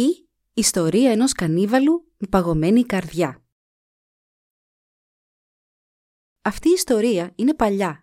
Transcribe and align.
ή 0.00 0.28
ιστορία 0.54 1.10
ενός 1.10 1.32
κανίβαλου 1.32 2.12
με 2.16 2.26
παγωμένη 2.26 2.84
καρδιά. 2.84 3.44
Αυτή 6.42 6.68
η 6.68 6.72
ιστορία 6.72 7.32
είναι 7.34 7.54
παλιά. 7.54 8.02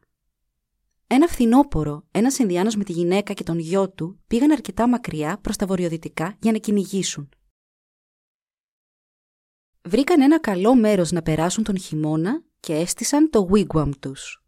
Ένα 1.08 1.28
φθινόπορο, 1.28 2.08
ένας 2.12 2.38
Ινδιάνος 2.38 2.76
με 2.76 2.84
τη 2.84 2.92
γυναίκα 2.92 3.34
και 3.34 3.44
τον 3.44 3.60
γιο 3.60 3.92
του 3.92 4.20
πήγαν 4.28 4.52
αρκετά 4.52 4.88
μακριά 4.88 5.40
προς 5.40 5.56
τα 5.56 5.66
βορειοδυτικά 5.66 6.38
για 6.42 6.52
να 6.52 6.58
κυνηγήσουν. 6.58 7.30
Βρήκαν 9.84 10.22
ένα 10.22 10.40
καλό 10.40 10.76
μέρος 10.76 11.12
να 11.12 11.22
περάσουν 11.22 11.64
τον 11.64 11.78
χειμώνα 11.78 12.44
και 12.60 12.74
έστησαν 12.76 13.30
το 13.30 13.48
wigwam 13.52 13.92
τους. 14.00 14.46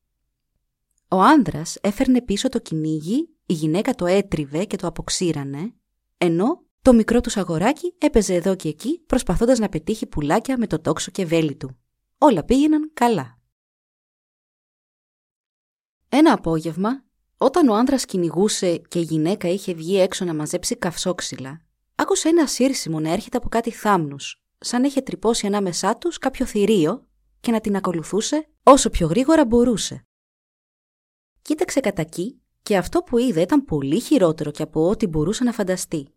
Ο 1.07 1.21
άνδρας 1.21 1.77
έφερνε 1.81 2.21
πίσω 2.21 2.49
το 2.49 2.59
κυνήγι, 2.59 3.29
η 3.45 3.53
γυναίκα 3.53 3.93
το 3.93 4.05
έτριβε 4.05 4.65
και 4.65 4.75
το 4.75 4.87
αποξήρανε, 4.87 5.73
ενώ 6.17 6.66
το 6.87 6.93
μικρό 6.93 7.21
του 7.21 7.39
αγοράκι 7.39 7.93
έπαιζε 7.97 8.33
εδώ 8.33 8.55
και 8.55 8.67
εκεί 8.67 8.99
προσπαθώντας 9.07 9.59
να 9.59 9.69
πετύχει 9.69 10.05
πουλάκια 10.05 10.57
με 10.57 10.67
το 10.67 10.79
τόξο 10.79 11.11
και 11.11 11.25
βέλη 11.25 11.55
του. 11.55 11.77
Όλα 12.17 12.43
πήγαιναν 12.43 12.91
καλά. 12.93 13.37
Ένα 16.09 16.33
απόγευμα, 16.33 17.03
όταν 17.37 17.67
ο 17.67 17.75
άνδρας 17.75 18.05
κυνηγούσε 18.05 18.77
και 18.77 18.99
η 18.99 19.01
γυναίκα 19.01 19.47
είχε 19.47 19.73
βγει 19.73 19.99
έξω 19.99 20.25
να 20.25 20.33
μαζέψει 20.33 20.75
καυσόξυλα, 20.75 21.61
άκουσε 21.95 22.29
ένα 22.29 22.47
σύρσιμο 22.47 22.99
να 22.99 23.11
έρχεται 23.11 23.37
από 23.37 23.49
κάτι 23.49 23.71
θάμνους, 23.71 24.43
σαν 24.57 24.83
είχε 24.83 25.01
τρυπώσει 25.01 25.47
ανάμεσά 25.47 25.97
τους 25.97 26.17
κάποιο 26.17 26.45
θηρίο 26.45 27.07
και 27.39 27.51
να 27.51 27.59
την 27.59 27.75
ακολουθούσε 27.75 28.47
όσο 28.63 28.89
πιο 28.89 29.07
γρήγορα 29.07 29.45
μπορούσε. 29.45 30.05
Κοίταξε 31.41 31.79
κατά 31.79 32.01
εκεί 32.01 32.41
και 32.61 32.77
αυτό 32.77 33.01
που 33.01 33.17
είδε 33.17 33.41
ήταν 33.41 33.65
πολύ 33.65 33.99
χειρότερο 33.99 34.51
και 34.51 34.63
από 34.63 34.89
ό,τι 34.89 35.07
μπορούσε 35.07 35.43
να 35.43 35.51
φανταστεί. 35.51 36.11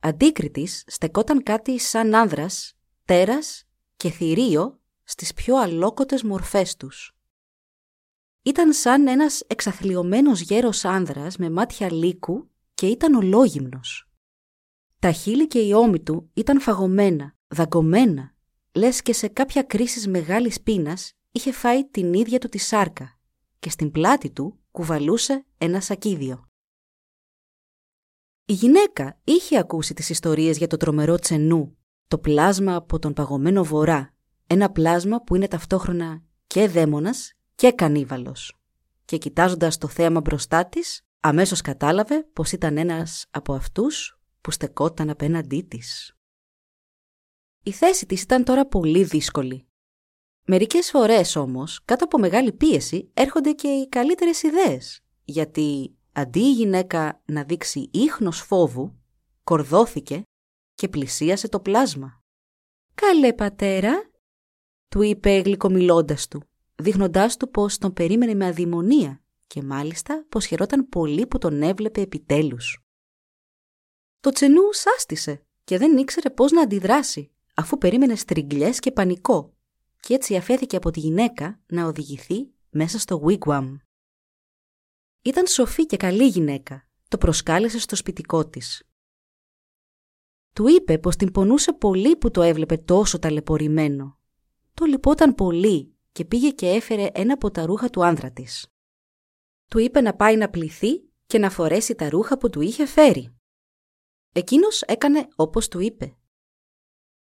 Αντίκριτης 0.00 0.84
στεκόταν 0.86 1.42
κάτι 1.42 1.78
σαν 1.78 2.14
άνδρας, 2.14 2.74
τέρας 3.04 3.64
και 3.96 4.10
θηρίο 4.10 4.80
στις 5.04 5.34
πιο 5.34 5.56
αλόκοτες 5.56 6.22
μορφές 6.22 6.76
τους. 6.76 7.16
Ήταν 8.42 8.72
σαν 8.72 9.06
ένας 9.06 9.40
εξαθλιωμένος 9.46 10.40
γέρος 10.40 10.84
άνδρας 10.84 11.36
με 11.36 11.50
μάτια 11.50 11.92
λύκου 11.92 12.50
και 12.74 12.86
ήταν 12.86 13.14
ολόγυμνος. 13.14 14.10
Τα 14.98 15.12
χείλη 15.12 15.46
και 15.46 15.58
οι 15.58 15.72
ώμοι 15.72 16.00
του 16.00 16.30
ήταν 16.34 16.60
φαγωμένα, 16.60 17.34
δαγκωμένα, 17.48 18.34
λες 18.72 19.02
και 19.02 19.12
σε 19.12 19.28
κάποια 19.28 19.62
κρίση 19.62 20.08
μεγάλης 20.08 20.60
πείνας 20.60 21.12
είχε 21.30 21.52
φάει 21.52 21.86
την 21.86 22.14
ίδια 22.14 22.38
του 22.38 22.48
τη 22.48 22.58
σάρκα 22.58 23.18
και 23.58 23.70
στην 23.70 23.90
πλάτη 23.90 24.30
του 24.30 24.58
κουβαλούσε 24.70 25.46
ένα 25.58 25.80
σακίδιο. 25.80 26.48
Η 28.48 28.52
γυναίκα 28.52 29.20
είχε 29.24 29.58
ακούσει 29.58 29.94
τις 29.94 30.10
ιστορίες 30.10 30.58
για 30.58 30.66
το 30.66 30.76
τρομερό 30.76 31.18
τσενού, 31.18 31.76
το 32.08 32.18
πλάσμα 32.18 32.74
από 32.74 32.98
τον 32.98 33.12
παγωμένο 33.12 33.64
βορρά, 33.64 34.14
ένα 34.46 34.70
πλάσμα 34.70 35.22
που 35.22 35.34
είναι 35.34 35.48
ταυτόχρονα 35.48 36.22
και 36.46 36.68
δαίμονας 36.68 37.32
και 37.54 37.72
κανίβαλος. 37.72 38.56
Και 39.04 39.16
κοιτάζοντας 39.16 39.78
το 39.78 39.88
θέαμα 39.88 40.20
μπροστά 40.20 40.66
της, 40.66 41.06
αμέσως 41.20 41.60
κατάλαβε 41.60 42.26
πως 42.32 42.52
ήταν 42.52 42.76
ένας 42.76 43.26
από 43.30 43.54
αυτούς 43.54 44.18
που 44.40 44.50
στεκόταν 44.50 45.10
απέναντί 45.10 45.62
της. 45.62 46.16
Η 47.62 47.72
θέση 47.72 48.06
της 48.06 48.22
ήταν 48.22 48.44
τώρα 48.44 48.66
πολύ 48.66 49.04
δύσκολη. 49.04 49.66
Μερικές 50.44 50.90
φορές 50.90 51.36
όμως, 51.36 51.80
κάτω 51.84 52.04
από 52.04 52.18
μεγάλη 52.18 52.52
πίεση, 52.52 53.10
έρχονται 53.14 53.52
και 53.52 53.68
οι 53.68 53.88
καλύτερες 53.88 54.42
ιδέες, 54.42 55.00
γιατί 55.24 55.96
αντί 56.16 56.40
η 56.40 56.52
γυναίκα 56.52 57.22
να 57.24 57.44
δείξει 57.44 57.90
ίχνος 57.92 58.40
φόβου, 58.40 58.98
κορδώθηκε 59.44 60.22
και 60.74 60.88
πλησίασε 60.88 61.48
το 61.48 61.60
πλάσμα. 61.60 62.20
«Καλέ 62.94 63.32
πατέρα», 63.32 64.10
του 64.88 65.02
είπε 65.02 65.38
γλυκομιλώντας 65.38 66.28
του, 66.28 66.42
δείχνοντάς 66.76 67.36
του 67.36 67.50
πως 67.50 67.78
τον 67.78 67.92
περίμενε 67.92 68.34
με 68.34 68.46
αδημονία 68.46 69.22
και 69.46 69.62
μάλιστα 69.62 70.26
πως 70.28 70.46
χαιρόταν 70.46 70.88
πολύ 70.88 71.26
που 71.26 71.38
τον 71.38 71.62
έβλεπε 71.62 72.00
επιτέλους. 72.00 72.84
Το 74.20 74.30
τσενού 74.30 74.72
σάστησε 74.72 75.46
και 75.64 75.78
δεν 75.78 75.96
ήξερε 75.96 76.30
πώς 76.30 76.52
να 76.52 76.62
αντιδράσει, 76.62 77.30
αφού 77.54 77.78
περίμενε 77.78 78.14
στριγκλιές 78.14 78.78
και 78.78 78.92
πανικό 78.92 79.56
και 80.00 80.14
έτσι 80.14 80.36
αφέθηκε 80.36 80.76
από 80.76 80.90
τη 80.90 81.00
γυναίκα 81.00 81.60
να 81.66 81.86
οδηγηθεί 81.86 82.50
μέσα 82.70 82.98
στο 82.98 83.22
wigwam. 83.26 83.76
Ήταν 85.26 85.46
σοφή 85.46 85.86
και 85.86 85.96
καλή 85.96 86.26
γυναίκα. 86.26 86.88
Το 87.08 87.18
προσκάλεσε 87.18 87.78
στο 87.78 87.96
σπιτικό 87.96 88.48
της. 88.48 88.82
Του 90.52 90.68
είπε 90.68 90.98
πως 90.98 91.16
την 91.16 91.30
πονούσε 91.30 91.72
πολύ 91.72 92.16
που 92.16 92.30
το 92.30 92.42
έβλεπε 92.42 92.76
τόσο 92.76 93.18
ταλαιπωρημένο. 93.18 94.18
Το 94.74 94.84
λυπόταν 94.84 95.34
πολύ 95.34 95.96
και 96.12 96.24
πήγε 96.24 96.50
και 96.50 96.68
έφερε 96.68 97.08
ένα 97.14 97.32
από 97.32 97.50
τα 97.50 97.66
ρούχα 97.66 97.90
του 97.90 98.04
άνδρα 98.04 98.30
της. 98.30 98.66
Του 99.70 99.78
είπε 99.78 100.00
να 100.00 100.14
πάει 100.14 100.36
να 100.36 100.50
πληθεί 100.50 101.08
και 101.26 101.38
να 101.38 101.50
φορέσει 101.50 101.94
τα 101.94 102.08
ρούχα 102.08 102.38
που 102.38 102.50
του 102.50 102.60
είχε 102.60 102.86
φέρει. 102.86 103.36
Εκείνος 104.32 104.82
έκανε 104.82 105.28
όπως 105.36 105.68
του 105.68 105.80
είπε. 105.80 106.16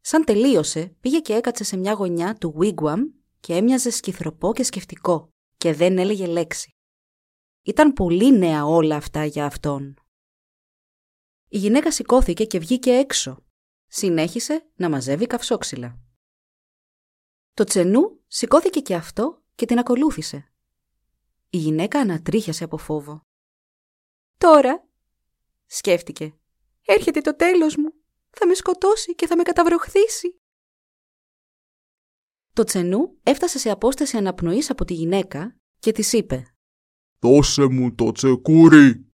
Σαν 0.01 0.25
τελείωσε, 0.25 0.95
πήγε 0.99 1.19
και 1.19 1.33
έκατσε 1.33 1.63
σε 1.63 1.77
μια 1.77 1.93
γωνιά 1.93 2.35
του 2.35 2.55
wigwam 2.59 2.99
και 3.39 3.53
έμοιαζε 3.53 3.89
σκυθροπό 3.89 4.53
και 4.53 4.63
σκεφτικό 4.63 5.33
και 5.57 5.73
δεν 5.73 5.97
έλεγε 5.97 6.25
λέξη. 6.25 6.73
Ήταν 7.61 7.93
πολύ 7.93 8.37
νέα 8.37 8.65
όλα 8.65 8.95
αυτά 8.95 9.25
για 9.25 9.45
αυτόν. 9.45 9.93
Η 11.47 11.57
γυναίκα 11.57 11.91
σηκώθηκε 11.91 12.45
και 12.45 12.59
βγήκε 12.59 12.91
έξω. 12.91 13.43
Συνέχισε 13.87 14.69
να 14.75 14.89
μαζεύει 14.89 15.27
καυσόξυλα. 15.27 15.99
Το 17.53 17.63
τσενού 17.63 18.23
σηκώθηκε 18.27 18.79
και 18.79 18.95
αυτό 18.95 19.43
και 19.55 19.65
την 19.65 19.79
ακολούθησε. 19.79 20.51
Η 21.49 21.57
γυναίκα 21.57 21.99
ανατρίχιασε 21.99 22.63
από 22.63 22.77
φόβο. 22.77 23.27
«Τώρα», 24.37 24.89
σκέφτηκε, 25.65 26.39
«έρχεται 26.85 27.21
το 27.21 27.35
τέλος 27.35 27.75
μου. 27.75 27.93
Θα 28.29 28.47
με 28.47 28.53
σκοτώσει 28.53 29.15
και 29.15 29.27
θα 29.27 29.35
με 29.35 29.43
καταβροχθήσει». 29.43 30.41
Το 32.53 32.63
τσενού 32.63 33.19
έφτασε 33.23 33.59
σε 33.59 33.69
απόσταση 33.69 34.17
αναπνοής 34.17 34.69
από 34.69 34.85
τη 34.85 34.93
γυναίκα 34.93 35.55
και 35.79 35.91
της 35.91 36.13
είπε 36.13 36.53
«Δώσε 37.19 37.65
μου 37.65 37.95
το 37.95 38.11
τσεκούρι». 38.11 39.05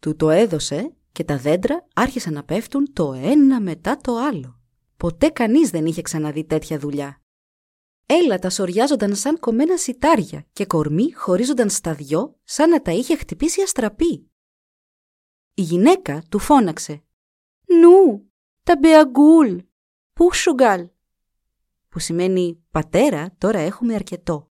Του 0.00 0.16
το 0.16 0.30
έδωσε 0.30 0.96
και 1.12 1.24
τα 1.24 1.38
δέντρα 1.38 1.86
άρχισαν 1.94 2.32
να 2.32 2.44
πέφτουν 2.44 2.92
το 2.92 3.12
ένα 3.12 3.60
μετά 3.60 3.96
το 3.96 4.16
άλλο. 4.16 4.60
Ποτέ 4.96 5.28
κανείς 5.28 5.70
δεν 5.70 5.86
είχε 5.86 6.02
ξαναδεί 6.02 6.44
τέτοια 6.44 6.78
δουλειά. 6.78 7.22
Έλατα 8.06 8.50
σοριάζονταν 8.50 9.16
σαν 9.16 9.38
κομμένα 9.38 9.76
σιτάρια 9.76 10.46
και 10.52 10.66
κορμί 10.66 11.12
χωρίζονταν 11.12 11.70
στα 11.70 11.94
δυο 11.94 12.38
σαν 12.44 12.70
να 12.70 12.82
τα 12.82 12.92
είχε 12.92 13.16
χτυπήσει 13.16 13.62
αστραπή. 13.62 14.30
Η 15.54 15.62
γυναίκα 15.62 16.22
του 16.28 16.38
φώναξε 16.38 17.02
«Νου, 17.66 18.30
τα 18.62 18.76
μπεαγκούλ, 18.76 19.56
πούσουγκαλ» 20.12 20.88
που 21.88 21.98
σημαίνει 21.98 22.64
«πατέρα, 22.70 23.34
τώρα 23.38 23.58
έχουμε 23.58 23.94
αρκετό». 23.94 24.47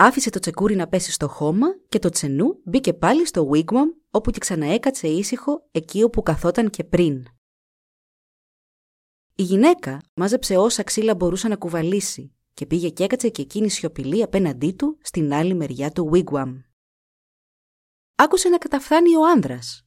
Άφησε 0.00 0.30
το 0.30 0.38
τσεκούρι 0.38 0.74
να 0.74 0.88
πέσει 0.88 1.12
στο 1.12 1.28
χώμα 1.28 1.66
και 1.88 1.98
το 1.98 2.08
τσενού 2.08 2.60
μπήκε 2.64 2.94
πάλι 2.94 3.26
στο 3.26 3.50
wigwam 3.52 3.94
όπου 4.10 4.30
και 4.30 4.38
ξαναέκατσε 4.38 5.08
ήσυχο 5.08 5.68
εκεί 5.70 6.02
όπου 6.02 6.22
καθόταν 6.22 6.70
και 6.70 6.84
πριν. 6.84 7.26
Η 9.34 9.42
γυναίκα 9.42 10.00
μάζεψε 10.14 10.56
όσα 10.56 10.82
ξύλα 10.82 11.14
μπορούσε 11.14 11.48
να 11.48 11.56
κουβαλήσει 11.56 12.34
και 12.54 12.66
πήγε 12.66 12.88
και 12.88 13.04
έκατσε 13.04 13.28
και 13.28 13.42
εκείνη 13.42 13.68
σιωπηλή 13.70 14.22
απέναντί 14.22 14.72
του 14.72 14.98
στην 15.02 15.32
άλλη 15.32 15.54
μεριά 15.54 15.90
του 15.90 16.10
wigwam. 16.12 16.60
Άκουσε 18.14 18.48
να 18.48 18.58
καταφθάνει 18.58 19.16
ο 19.16 19.28
άνδρας. 19.28 19.82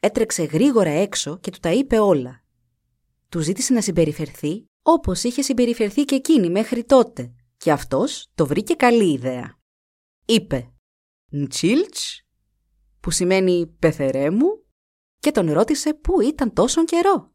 Έτρεξε 0.00 0.42
γρήγορα 0.42 0.90
έξω 0.90 1.38
και 1.38 1.50
του 1.50 1.58
τα 1.58 1.72
είπε 1.72 1.98
όλα. 1.98 2.44
Του 3.28 3.40
ζήτησε 3.40 3.72
να 3.72 3.80
συμπεριφερθεί 3.80 4.66
όπως 4.82 5.22
είχε 5.22 5.42
συμπεριφερθεί 5.42 6.04
και 6.04 6.14
εκείνη 6.14 6.50
μέχρι 6.50 6.84
τότε 6.84 7.34
και 7.64 7.72
αυτός 7.72 8.30
το 8.34 8.46
βρήκε 8.46 8.74
καλή 8.74 9.12
ιδέα. 9.12 9.58
Είπε 10.26 10.72
«Ντσίλτς» 11.36 12.26
που 13.00 13.10
σημαίνει 13.10 13.66
«πεθερέ 13.66 14.30
μου» 14.30 14.64
και 15.18 15.30
τον 15.30 15.52
ρώτησε 15.52 15.94
πού 15.94 16.20
ήταν 16.20 16.52
τόσον 16.52 16.84
καιρό. 16.84 17.32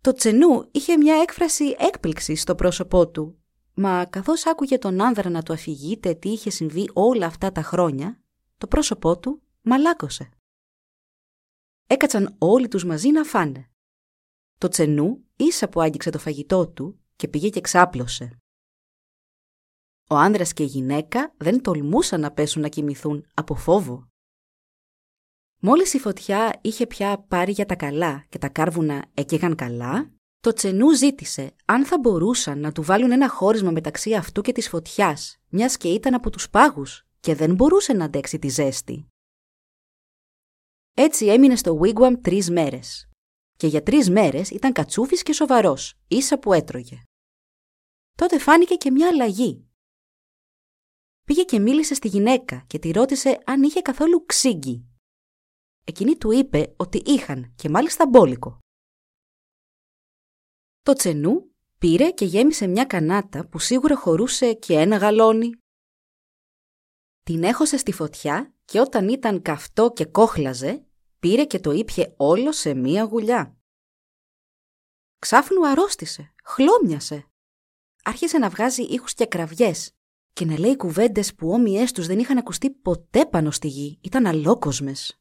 Το 0.00 0.12
τσενού 0.12 0.68
είχε 0.70 0.96
μια 0.96 1.20
έκφραση 1.22 1.76
έκπληξη 1.78 2.34
στο 2.34 2.54
πρόσωπό 2.54 3.08
του, 3.10 3.42
μα 3.74 4.04
καθώς 4.04 4.46
άκουγε 4.46 4.78
τον 4.78 5.00
άνδρα 5.00 5.30
να 5.30 5.42
του 5.42 5.52
αφηγείται 5.52 6.14
τι 6.14 6.28
είχε 6.28 6.50
συμβεί 6.50 6.90
όλα 6.92 7.26
αυτά 7.26 7.52
τα 7.52 7.62
χρόνια, 7.62 8.22
το 8.58 8.66
πρόσωπό 8.66 9.18
του 9.18 9.42
μαλάκωσε. 9.62 10.30
Έκατσαν 11.86 12.34
όλοι 12.38 12.68
τους 12.68 12.84
μαζί 12.84 13.10
να 13.10 13.24
φάνε. 13.24 13.70
Το 14.58 14.68
τσενού 14.68 15.24
ίσα 15.36 15.68
που 15.68 15.80
άγγιξε 15.80 16.10
το 16.10 16.18
φαγητό 16.18 16.68
του 16.68 17.00
και 17.16 17.28
πήγε 17.28 17.48
και 17.48 17.60
ξάπλωσε. 17.60 18.40
Ο 20.12 20.16
άνδρας 20.16 20.52
και 20.52 20.62
η 20.62 20.66
γυναίκα 20.66 21.34
δεν 21.36 21.62
τολμούσαν 21.62 22.20
να 22.20 22.32
πέσουν 22.32 22.62
να 22.62 22.68
κοιμηθούν 22.68 23.26
από 23.34 23.54
φόβο. 23.54 24.08
Μόλις 25.60 25.94
η 25.94 25.98
φωτιά 25.98 26.58
είχε 26.60 26.86
πια 26.86 27.18
πάρει 27.18 27.52
για 27.52 27.66
τα 27.66 27.76
καλά 27.76 28.24
και 28.28 28.38
τα 28.38 28.48
κάρβουνα 28.48 29.10
έκαιγαν 29.14 29.54
καλά, 29.54 30.10
το 30.40 30.52
τσενού 30.52 30.94
ζήτησε 30.94 31.54
αν 31.64 31.84
θα 31.86 31.98
μπορούσαν 31.98 32.60
να 32.60 32.72
του 32.72 32.82
βάλουν 32.82 33.10
ένα 33.10 33.28
χώρισμα 33.28 33.70
μεταξύ 33.70 34.14
αυτού 34.14 34.40
και 34.40 34.52
της 34.52 34.68
φωτιάς, 34.68 35.38
μιας 35.48 35.76
και 35.76 35.88
ήταν 35.88 36.14
από 36.14 36.30
τους 36.30 36.50
πάγους 36.50 37.06
και 37.20 37.34
δεν 37.34 37.54
μπορούσε 37.54 37.92
να 37.92 38.04
αντέξει 38.04 38.38
τη 38.38 38.48
ζέστη. 38.48 39.08
Έτσι 40.94 41.26
έμεινε 41.26 41.56
στο 41.56 41.80
Wigwam 41.82 42.12
τρεις 42.22 42.50
μέρες. 42.50 43.08
Και 43.56 43.66
για 43.66 43.82
τρεις 43.82 44.10
μέρες 44.10 44.50
ήταν 44.50 44.72
κατσούφης 44.72 45.22
και 45.22 45.32
σοβαρός, 45.32 45.94
ίσα 46.08 46.38
που 46.38 46.52
έτρωγε. 46.52 47.02
Τότε 48.16 48.38
φάνηκε 48.38 48.74
και 48.74 48.90
μια 48.90 49.08
αλλαγή. 49.08 49.69
Πήγε 51.30 51.44
και 51.44 51.58
μίλησε 51.58 51.94
στη 51.94 52.08
γυναίκα 52.08 52.64
και 52.66 52.78
τη 52.78 52.90
ρώτησε 52.90 53.42
αν 53.46 53.62
είχε 53.62 53.80
καθόλου 53.80 54.26
ξύγκι. 54.26 54.88
Εκείνη 55.84 56.16
του 56.16 56.30
είπε 56.30 56.74
ότι 56.76 57.02
είχαν 57.06 57.52
και 57.56 57.68
μάλιστα 57.68 58.06
μπόλικο. 58.06 58.58
Το 60.82 60.92
τσενού 60.92 61.50
πήρε 61.78 62.10
και 62.10 62.24
γέμισε 62.24 62.66
μια 62.66 62.84
κανάτα 62.84 63.46
που 63.46 63.58
σίγουρα 63.58 63.96
χωρούσε 63.96 64.52
και 64.52 64.74
ένα 64.74 64.96
γαλόνι. 64.96 65.50
Την 67.22 67.42
έχωσε 67.44 67.76
στη 67.76 67.92
φωτιά 67.92 68.54
και 68.64 68.80
όταν 68.80 69.08
ήταν 69.08 69.42
καυτό 69.42 69.92
και 69.92 70.06
κόχλαζε, 70.06 70.86
πήρε 71.18 71.44
και 71.44 71.60
το 71.60 71.70
ήπιε 71.70 72.14
όλο 72.16 72.52
σε 72.52 72.74
μία 72.74 73.02
γουλιά. 73.02 73.56
Ξάφνου 75.18 75.66
αρρώστησε, 75.66 76.34
χλώμιασε. 76.44 77.30
Άρχισε 78.04 78.38
να 78.38 78.48
βγάζει 78.48 78.82
ήχους 78.82 79.14
και 79.14 79.26
κραυγές 79.26 79.94
και 80.32 80.44
να 80.44 80.58
λέει 80.58 80.76
κουβέντες 80.76 81.34
που 81.34 81.50
όμοιές 81.50 81.92
τους 81.92 82.06
δεν 82.06 82.18
είχαν 82.18 82.38
ακουστεί 82.38 82.70
ποτέ 82.70 83.26
πάνω 83.26 83.50
στη 83.50 83.68
γη, 83.68 83.98
ήταν 84.02 84.26
αλόκοσμες. 84.26 85.20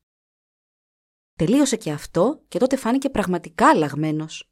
Τελείωσε 1.35 1.77
και 1.77 1.91
αυτό 1.91 2.43
και 2.47 2.59
τότε 2.59 2.75
φάνηκε 2.75 3.09
πραγματικά 3.09 3.69
αλλαγμένος. 3.69 4.51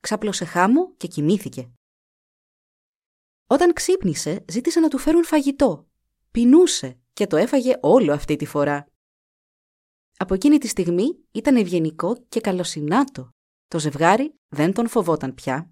Ξάπλωσε 0.00 0.44
χάμω 0.44 0.94
και 0.96 1.06
κοιμήθηκε. 1.06 1.72
Όταν 3.46 3.72
ξύπνησε, 3.72 4.44
ζήτησε 4.48 4.80
να 4.80 4.88
του 4.88 4.98
φέρουν 4.98 5.24
φαγητό. 5.24 5.88
Πεινούσε 6.30 6.98
και 7.12 7.26
το 7.26 7.36
έφαγε 7.36 7.78
όλο 7.80 8.12
αυτή 8.12 8.36
τη 8.36 8.46
φορά. 8.46 8.86
Από 10.16 10.34
εκείνη 10.34 10.58
τη 10.58 10.68
στιγμή 10.68 11.24
ήταν 11.30 11.56
ευγενικό 11.56 12.24
και 12.28 12.40
καλοσυνάτο. 12.40 13.28
Το 13.68 13.78
ζευγάρι 13.78 14.34
δεν 14.48 14.72
τον 14.72 14.88
φοβόταν 14.88 15.34
πια. 15.34 15.70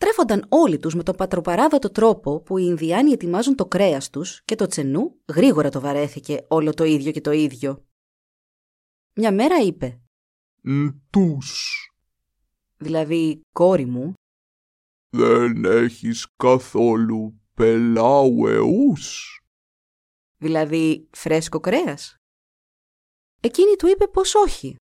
Τρέφονταν 0.00 0.46
όλοι 0.48 0.78
τους 0.78 0.94
με 0.94 1.02
τον 1.02 1.16
πατροπαράδοτο 1.16 1.90
τρόπο 1.90 2.40
που 2.40 2.58
οι 2.58 2.64
Ινδιάνοι 2.66 3.10
ετοιμάζουν 3.10 3.54
το 3.54 3.66
κρέας 3.66 4.10
τους 4.10 4.42
και 4.44 4.54
το 4.54 4.66
τσενού 4.66 5.20
γρήγορα 5.34 5.68
το 5.68 5.80
βαρέθηκε 5.80 6.44
όλο 6.48 6.74
το 6.74 6.84
ίδιο 6.84 7.12
και 7.12 7.20
το 7.20 7.30
ίδιο. 7.30 7.84
Μια 9.14 9.32
μέρα 9.32 9.56
είπε 9.60 10.00
«Τους, 11.10 11.90
δηλαδή 12.76 13.40
κόρη 13.52 13.86
μου, 13.86 14.12
δεν 15.10 15.64
έχεις 15.64 16.26
καθόλου 16.36 17.40
πελάουεούς». 17.54 19.40
δηλαδή 20.36 21.08
φρέσκο 21.12 21.60
κρέας. 21.60 22.14
Εκείνη 23.40 23.76
του 23.76 23.86
είπε 23.86 24.06
πως 24.08 24.34
όχι. 24.34 24.76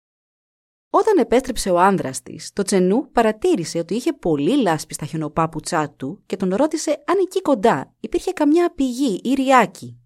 Όταν 0.90 1.18
επέστρεψε 1.18 1.70
ο 1.70 1.80
άνδρας 1.80 2.22
της, 2.22 2.54
το 2.54 2.64
τσενού 2.64 3.12
παρατήρησε 3.12 3.80
ότι 3.80 3.96
είχε 3.96 4.14
πολύ 4.14 4.62
λάσπη 4.62 4.94
στα 4.94 5.06
χιονοπάπουτσά 5.06 5.90
του 5.90 6.24
και 6.26 6.36
τον 6.36 6.56
ρώτησε 6.56 7.04
αν 7.08 7.16
εκεί 7.22 7.42
κοντά 7.42 7.96
υπήρχε 8.00 8.32
καμιά 8.32 8.74
πηγή 8.74 9.22
ή 9.24 9.34
ριάκι. 9.34 10.00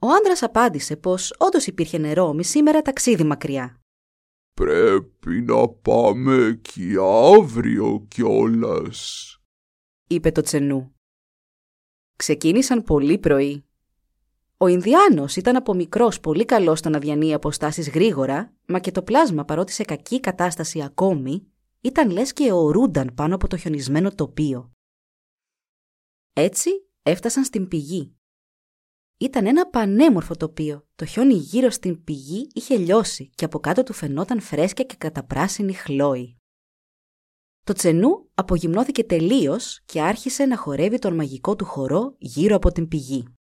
Ο 0.00 0.06
άνδρας 0.08 0.42
απάντησε 0.42 0.96
πως 0.96 1.34
όντως 1.38 1.66
υπήρχε 1.66 1.98
νερό 1.98 2.32
μη 2.32 2.44
σήμερα 2.44 2.82
ταξίδι 2.82 3.24
μακριά. 3.24 3.80
«Πρέπει 4.54 5.42
να 5.42 5.68
πάμε 5.68 6.34
εκεί 6.34 6.94
αύριο 7.34 8.06
κιόλας», 8.08 9.30
είπε 10.06 10.30
το 10.32 10.40
τσενού. 10.40 10.94
Ξεκίνησαν 12.16 12.82
πολύ 12.82 13.18
πρωί. 13.18 13.65
Ο 14.58 14.66
Ινδιάνος 14.66 15.36
ήταν 15.36 15.56
από 15.56 15.74
μικρός 15.74 16.20
πολύ 16.20 16.44
καλός 16.44 16.78
στο 16.78 16.88
να 16.88 16.98
διανύει 16.98 17.34
αποστάσεις 17.34 17.90
γρήγορα, 17.90 18.54
μα 18.66 18.78
και 18.78 18.90
το 18.90 19.02
πλάσμα 19.02 19.44
παρότι 19.44 19.72
σε 19.72 19.84
κακή 19.84 20.20
κατάσταση 20.20 20.82
ακόμη, 20.82 21.52
ήταν 21.80 22.10
λες 22.10 22.32
και 22.32 22.52
ορούνταν 22.52 23.14
πάνω 23.14 23.34
από 23.34 23.48
το 23.48 23.56
χιονισμένο 23.56 24.14
τοπίο. 24.14 24.72
Έτσι 26.32 26.70
έφτασαν 27.02 27.44
στην 27.44 27.68
πηγή. 27.68 28.16
Ήταν 29.18 29.46
ένα 29.46 29.68
πανέμορφο 29.68 30.36
τοπίο. 30.36 30.86
Το 30.94 31.04
χιόνι 31.04 31.34
γύρω 31.34 31.70
στην 31.70 32.04
πηγή 32.04 32.48
είχε 32.52 32.76
λιώσει 32.76 33.30
και 33.34 33.44
από 33.44 33.58
κάτω 33.58 33.82
του 33.82 33.92
φαινόταν 33.92 34.40
φρέσκια 34.40 34.84
και 34.84 34.96
καταπράσινη 34.98 35.72
χλόη. 35.72 36.36
Το 37.64 37.72
τσενού 37.72 38.30
απογυμνώθηκε 38.34 39.04
τελείως 39.04 39.82
και 39.84 40.02
άρχισε 40.02 40.44
να 40.44 40.56
χορεύει 40.56 40.98
τον 40.98 41.14
μαγικό 41.14 41.56
του 41.56 41.64
χορό 41.64 42.14
γύρω 42.18 42.56
από 42.56 42.72
την 42.72 42.88
πηγή. 42.88 43.35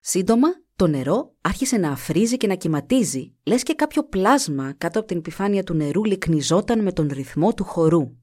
Σύντομα, 0.00 0.48
το 0.76 0.86
νερό 0.86 1.34
άρχισε 1.40 1.76
να 1.76 1.90
αφρίζει 1.90 2.36
και 2.36 2.46
να 2.46 2.54
κυματίζει, 2.54 3.34
λες 3.42 3.62
και 3.62 3.74
κάποιο 3.74 4.04
πλάσμα 4.04 4.72
κάτω 4.72 4.98
από 4.98 5.08
την 5.08 5.16
επιφάνεια 5.16 5.62
του 5.62 5.74
νερού 5.74 6.04
λυκνιζόταν 6.04 6.82
με 6.82 6.92
τον 6.92 7.08
ρυθμό 7.08 7.54
του 7.54 7.64
χορού. 7.64 8.16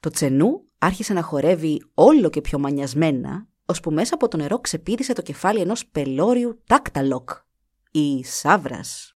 Το 0.00 0.10
τσενού 0.10 0.68
άρχισε 0.78 1.12
να 1.12 1.22
χορεύει 1.22 1.82
όλο 1.94 2.30
και 2.30 2.40
πιο 2.40 2.58
μανιασμένα, 2.58 3.48
ώσπου 3.64 3.92
μέσα 3.92 4.14
από 4.14 4.28
το 4.28 4.36
νερό 4.36 4.58
ξεπήδησε 4.58 5.12
το 5.12 5.22
κεφάλι 5.22 5.60
ενός 5.60 5.86
πελώριου 5.86 6.62
τάκταλοκ, 6.66 7.30
ή 7.90 8.24
σάβρας. 8.24 9.12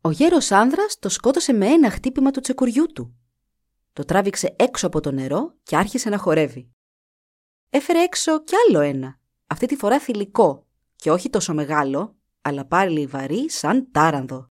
Ο 0.00 0.10
γέρος 0.10 0.50
άνδρας 0.50 0.98
το 0.98 1.08
σκότωσε 1.08 1.52
με 1.52 1.66
ένα 1.66 1.90
χτύπημα 1.90 2.30
του 2.30 2.40
τσεκουριού 2.40 2.86
του. 2.86 3.14
Το 3.92 4.04
τράβηξε 4.04 4.54
έξω 4.58 4.86
από 4.86 5.00
το 5.00 5.10
νερό 5.10 5.56
και 5.62 5.76
άρχισε 5.76 6.08
να 6.08 6.18
χορεύει. 6.18 6.70
Έφερε 7.70 8.02
έξω 8.02 8.44
κι 8.44 8.54
άλλο 8.68 8.80
ένα, 8.80 9.19
αυτή 9.50 9.66
τη 9.66 9.76
φορά 9.76 10.00
θηλυκό 10.00 10.66
και 10.96 11.10
όχι 11.10 11.30
τόσο 11.30 11.54
μεγάλο, 11.54 12.16
αλλά 12.40 12.66
πάλι 12.66 13.06
βαρύ 13.06 13.50
σαν 13.50 13.90
τάρανδο. 13.90 14.46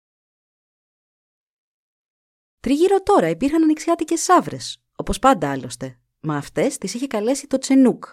Τριγύρω 2.60 3.02
τώρα 3.02 3.28
υπήρχαν 3.28 3.62
ανοιξιάτικες 3.62 4.20
σαύρες, 4.20 4.82
όπως 4.96 5.18
πάντα 5.18 5.50
άλλωστε, 5.50 5.98
μα 6.20 6.36
αυτές 6.36 6.78
τις 6.78 6.94
είχε 6.94 7.06
καλέσει 7.06 7.46
το 7.46 7.58
Τσενούκ 7.58 8.04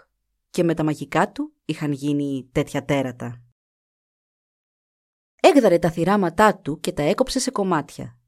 και 0.49 0.63
με 0.63 0.73
τα 0.73 0.83
μαγικά 0.83 1.31
του 1.31 1.53
είχαν 1.65 1.91
γίνει 1.91 2.49
τέτοια 2.51 2.85
τέρατα. 2.85 3.43
Έγδαρε 5.41 5.79
τα 5.79 5.91
θυράματά 5.91 6.57
του 6.57 6.79
και 6.79 6.91
τα 6.91 7.03
έκοψε 7.03 7.39
σε 7.39 7.51
κομμάτια. 7.51 8.19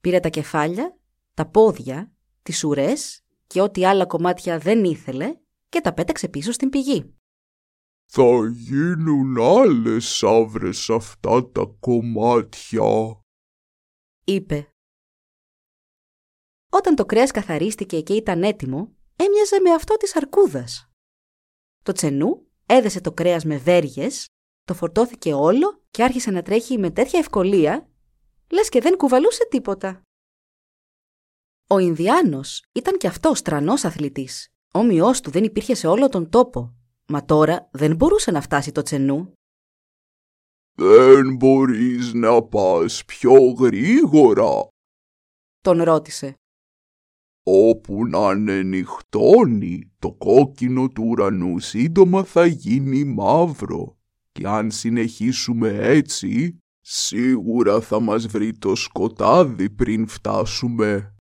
Πήρε 0.00 0.20
τα 0.20 0.28
κεφάλια, 0.28 0.98
τα 1.34 1.46
πόδια, 1.46 2.12
τις 2.42 2.64
ουρές 2.64 3.24
και 3.46 3.60
ό,τι 3.60 3.86
άλλα 3.86 4.06
κομμάτια 4.06 4.58
δεν 4.58 4.84
ήθελε 4.84 5.38
και 5.68 5.80
τα 5.80 5.92
πέταξε 5.92 6.28
πίσω 6.28 6.52
στην 6.52 6.70
πηγή. 6.70 7.19
«Θα 8.12 8.46
γίνουν 8.52 9.40
άλλες 9.40 10.04
σαύρες 10.04 10.90
αυτά 10.90 11.50
τα 11.50 11.76
κομμάτια», 11.80 13.20
είπε. 14.24 14.74
Όταν 16.70 16.94
το 16.94 17.06
κρέας 17.06 17.30
καθαρίστηκε 17.30 18.00
και 18.00 18.14
ήταν 18.14 18.42
έτοιμο, 18.42 18.96
έμοιαζε 19.16 19.60
με 19.60 19.70
αυτό 19.70 19.96
της 19.96 20.16
αρκούδας. 20.16 20.90
Το 21.82 21.92
τσενού 21.92 22.46
έδεσε 22.66 23.00
το 23.00 23.12
κρέας 23.12 23.44
με 23.44 23.56
βέργες, 23.56 24.26
το 24.64 24.74
φορτώθηκε 24.74 25.32
όλο 25.32 25.82
και 25.90 26.02
άρχισε 26.02 26.30
να 26.30 26.42
τρέχει 26.42 26.78
με 26.78 26.90
τέτοια 26.90 27.18
ευκολία, 27.18 27.90
λες 28.50 28.68
και 28.68 28.80
δεν 28.80 28.96
κουβαλούσε 28.96 29.46
τίποτα. 29.50 30.02
Ο 31.68 31.78
Ινδιάνος 31.78 32.64
ήταν 32.72 32.96
κι 32.96 33.06
αυτός 33.06 33.42
τρανός 33.42 33.84
αθλητής. 33.84 34.48
Όμοιός 34.72 35.20
του 35.20 35.30
δεν 35.30 35.44
υπήρχε 35.44 35.74
σε 35.74 35.86
όλο 35.86 36.08
τον 36.08 36.30
τόπο 36.30 36.79
Μα 37.10 37.24
τώρα 37.24 37.68
δεν 37.72 37.96
μπορούσε 37.96 38.30
να 38.30 38.40
φτάσει 38.40 38.72
το 38.72 38.82
τσενού. 38.82 39.32
«Δεν 40.78 41.34
μπορείς 41.34 42.12
να 42.12 42.42
πας 42.42 43.04
πιο 43.04 43.32
γρήγορα», 43.32 44.68
τον 45.60 45.82
ρώτησε. 45.82 46.34
«Όπου 47.42 48.06
να 48.06 48.30
είναι 48.30 48.62
νυχτώνει, 48.62 49.92
το 49.98 50.12
κόκκινο 50.12 50.88
του 50.88 51.04
ουρανού 51.06 51.58
σύντομα 51.58 52.24
θα 52.24 52.46
γίνει 52.46 53.04
μαύρο 53.04 53.96
και 54.32 54.46
αν 54.46 54.70
συνεχίσουμε 54.70 55.68
έτσι, 55.68 56.58
σίγουρα 56.80 57.80
θα 57.80 58.00
μας 58.00 58.26
βρει 58.26 58.58
το 58.58 58.74
σκοτάδι 58.74 59.70
πριν 59.70 60.06
φτάσουμε. 60.06 61.14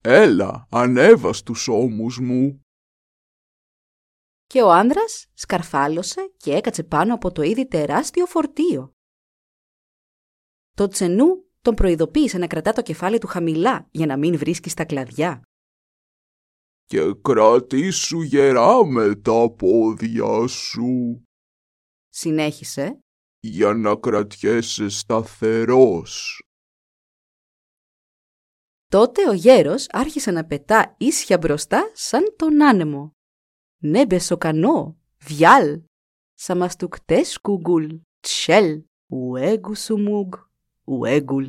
Έλα, 0.00 0.66
ανέβα 0.70 1.32
στους 1.32 1.68
ώμους 1.68 2.18
μου. 2.18 2.63
Και 4.46 4.62
ο 4.62 4.70
άνδρας 4.70 5.26
σκαρφάλωσε 5.34 6.32
και 6.36 6.52
έκατσε 6.54 6.82
πάνω 6.82 7.14
από 7.14 7.32
το 7.32 7.42
ήδη 7.42 7.66
τεράστιο 7.66 8.26
φορτίο. 8.26 8.92
Το 10.76 10.88
τσενού 10.88 11.44
τον 11.62 11.74
προειδοποίησε 11.74 12.38
να 12.38 12.46
κρατά 12.46 12.72
το 12.72 12.82
κεφάλι 12.82 13.18
του 13.18 13.26
χαμηλά 13.26 13.88
για 13.90 14.06
να 14.06 14.16
μην 14.16 14.38
βρίσκει 14.38 14.70
στα 14.70 14.84
κλαδιά. 14.84 15.42
Και 16.84 17.00
κρατήσου 17.22 18.22
γερά 18.22 18.86
με 18.86 19.14
τα 19.14 19.50
πόδια 19.50 20.46
σου. 20.46 21.22
Συνέχισε. 22.08 22.98
Για 23.40 23.74
να 23.74 23.96
κρατιέσαι 23.96 24.88
σταθερός. 24.88 26.42
Τότε 28.88 29.28
ο 29.28 29.32
γέρος 29.32 29.86
άρχισε 29.90 30.30
να 30.30 30.44
πετά 30.44 30.94
ίσια 30.98 31.38
μπροστά 31.38 31.90
σαν 31.94 32.34
τον 32.36 32.62
άνεμο. 32.62 33.12
Ναι 33.86 34.06
μπεσοκανό, 34.06 34.96
βιάλ, 35.18 35.82
σαμαστουκτές 36.34 37.38
κουγκουλ, 37.40 37.86
τσέλ, 38.20 38.84
ουέγκου 39.06 39.72
ουέγκουλ. 40.84 41.48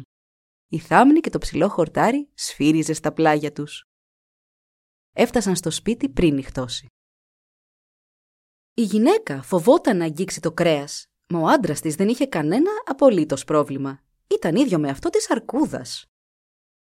Η 0.68 0.80
θάμνη 0.80 1.20
και 1.20 1.30
το 1.30 1.38
ψηλό 1.38 1.70
χορτάρι 1.70 2.30
σφύριζε 2.34 2.94
στα 2.94 3.13
πλάγια 3.13 3.51
τους. 3.51 3.86
Έφτασαν 5.13 5.56
στο 5.56 5.72
σπίτι 5.72 6.10
πριν 6.10 6.34
νυχτώσει. 6.34 6.88
Η 8.74 8.82
γυναίκα 8.82 9.42
φοβόταν 9.42 9.98
να 9.98 10.06
αγγίξει 10.06 10.39
το 10.42 10.51
κρέας, 10.51 11.06
μα 11.27 11.39
ο 11.39 11.48
άντρας 11.48 11.82
της 11.82 11.96
δεν 11.96 12.08
είχε 12.08 12.25
κανένα 12.25 12.72
απολύτως 12.86 13.44
πρόβλημα. 13.44 14.04
Ήταν 14.27 14.56
ίδιο 14.56 14.80
με 14.80 14.89
αυτό 14.89 15.10
της 15.10 15.32
αρκούδας. 15.32 16.06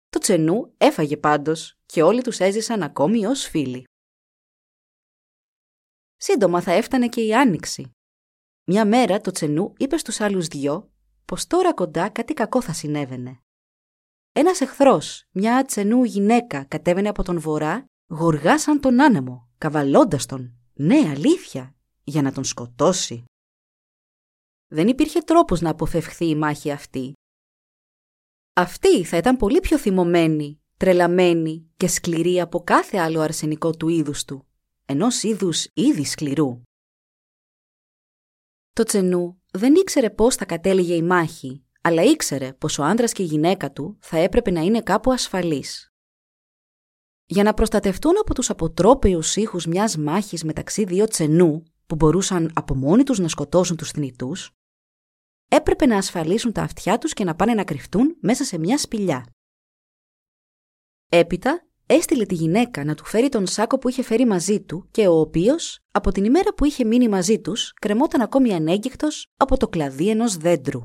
Το 0.09 0.19
τσενού 0.19 0.73
έφαγε 0.77 1.17
πάντως 1.17 1.77
και 1.85 2.03
όλοι 2.03 2.21
τους 2.21 2.39
έζησαν 2.39 2.83
ακόμη 2.83 3.25
ως 3.25 3.43
φίλοι. 3.43 3.88
Σύντομα 6.21 6.61
θα 6.61 6.71
έφτανε 6.71 7.07
και 7.07 7.21
η 7.21 7.35
άνοιξη. 7.35 7.91
Μια 8.63 8.85
μέρα 8.85 9.21
το 9.21 9.31
τσενού 9.31 9.73
είπε 9.77 9.97
στους 9.97 10.19
άλλους 10.19 10.47
δυο 10.47 10.91
πως 11.25 11.47
τώρα 11.47 11.73
κοντά 11.73 12.09
κάτι 12.09 12.33
κακό 12.33 12.61
θα 12.61 12.73
συνέβαινε. 12.73 13.39
Ένας 14.31 14.61
εχθρός, 14.61 15.25
μια 15.31 15.65
τσενού 15.65 16.03
γυναίκα, 16.03 16.63
κατέβαινε 16.63 17.09
από 17.09 17.23
τον 17.23 17.39
βορρά, 17.39 17.85
γοργά 18.07 18.59
σαν 18.59 18.79
τον 18.79 19.01
άνεμο, 19.01 19.49
καβαλώντας 19.57 20.25
τον. 20.25 20.53
Ναι, 20.73 20.95
αλήθεια, 20.95 21.75
για 22.03 22.21
να 22.21 22.31
τον 22.31 22.43
σκοτώσει. 22.43 23.23
Δεν 24.67 24.87
υπήρχε 24.87 25.19
τρόπος 25.19 25.61
να 25.61 25.69
αποφευχθεί 25.69 26.29
η 26.29 26.35
μάχη 26.35 26.71
αυτή. 26.71 27.13
Αυτή 28.53 29.03
θα 29.03 29.17
ήταν 29.17 29.37
πολύ 29.37 29.59
πιο 29.59 29.77
θυμωμένη, 29.77 30.61
τρελαμένη 30.77 31.71
και 31.77 31.87
σκληρή 31.87 32.41
από 32.41 32.63
κάθε 32.63 32.97
άλλο 32.97 33.19
αρσενικό 33.19 33.71
του 33.71 33.87
είδους 33.87 34.25
του, 34.25 34.48
ενός 34.91 35.23
είδους 35.23 35.67
ήδη 35.73 36.05
σκληρού. 36.05 36.61
Το 38.73 38.83
τσενού 38.83 39.41
δεν 39.51 39.75
ήξερε 39.75 40.09
πώς 40.09 40.35
θα 40.35 40.45
κατέληγε 40.45 40.95
η 40.95 41.01
μάχη, 41.01 41.65
αλλά 41.81 42.03
ήξερε 42.03 42.53
πως 42.53 42.77
ο 42.77 42.83
άντρας 42.83 43.11
και 43.11 43.23
η 43.23 43.25
γυναίκα 43.25 43.71
του 43.71 43.97
θα 44.01 44.17
έπρεπε 44.17 44.51
να 44.51 44.61
είναι 44.61 44.81
κάπου 44.81 45.11
ασφαλείς. 45.11 45.93
Για 47.25 47.43
να 47.43 47.53
προστατευτούν 47.53 48.17
από 48.19 48.33
τους 48.33 48.49
αποτρόπαιους 48.49 49.35
ήχους 49.35 49.65
μιας 49.65 49.97
μάχης 49.97 50.43
μεταξύ 50.43 50.83
δύο 50.83 51.07
τσενού, 51.07 51.63
που 51.87 51.95
μπορούσαν 51.95 52.51
από 52.55 52.75
μόνοι 52.75 53.03
τους 53.03 53.19
να 53.19 53.27
σκοτώσουν 53.27 53.77
τους 53.77 53.91
θνητούς, 53.91 54.51
έπρεπε 55.49 55.85
να 55.85 55.97
ασφαλίσουν 55.97 56.51
τα 56.51 56.61
αυτιά 56.61 56.97
τους 56.97 57.13
και 57.13 57.23
να 57.23 57.35
πάνε 57.35 57.53
να 57.53 57.63
κρυφτούν 57.63 58.17
μέσα 58.21 58.43
σε 58.43 58.57
μια 58.57 58.77
σπηλιά. 58.77 59.33
Έπειτα 61.09 61.68
έστειλε 61.89 62.25
τη 62.25 62.35
γυναίκα 62.35 62.83
να 62.83 62.95
του 62.95 63.05
φέρει 63.05 63.29
τον 63.29 63.47
σάκο 63.47 63.77
που 63.77 63.89
είχε 63.89 64.03
φέρει 64.03 64.25
μαζί 64.25 64.61
του 64.61 64.87
και 64.91 65.07
ο 65.07 65.19
οποίος, 65.19 65.79
από 65.91 66.11
την 66.11 66.23
ημέρα 66.23 66.53
που 66.53 66.65
είχε 66.65 66.85
μείνει 66.85 67.07
μαζί 67.09 67.41
τους, 67.41 67.73
κρεμόταν 67.73 68.21
ακόμη 68.21 68.53
ανέγκυκτος 68.53 69.27
από 69.37 69.57
το 69.57 69.67
κλαδί 69.67 70.09
ενός 70.09 70.37
δέντρου. 70.37 70.81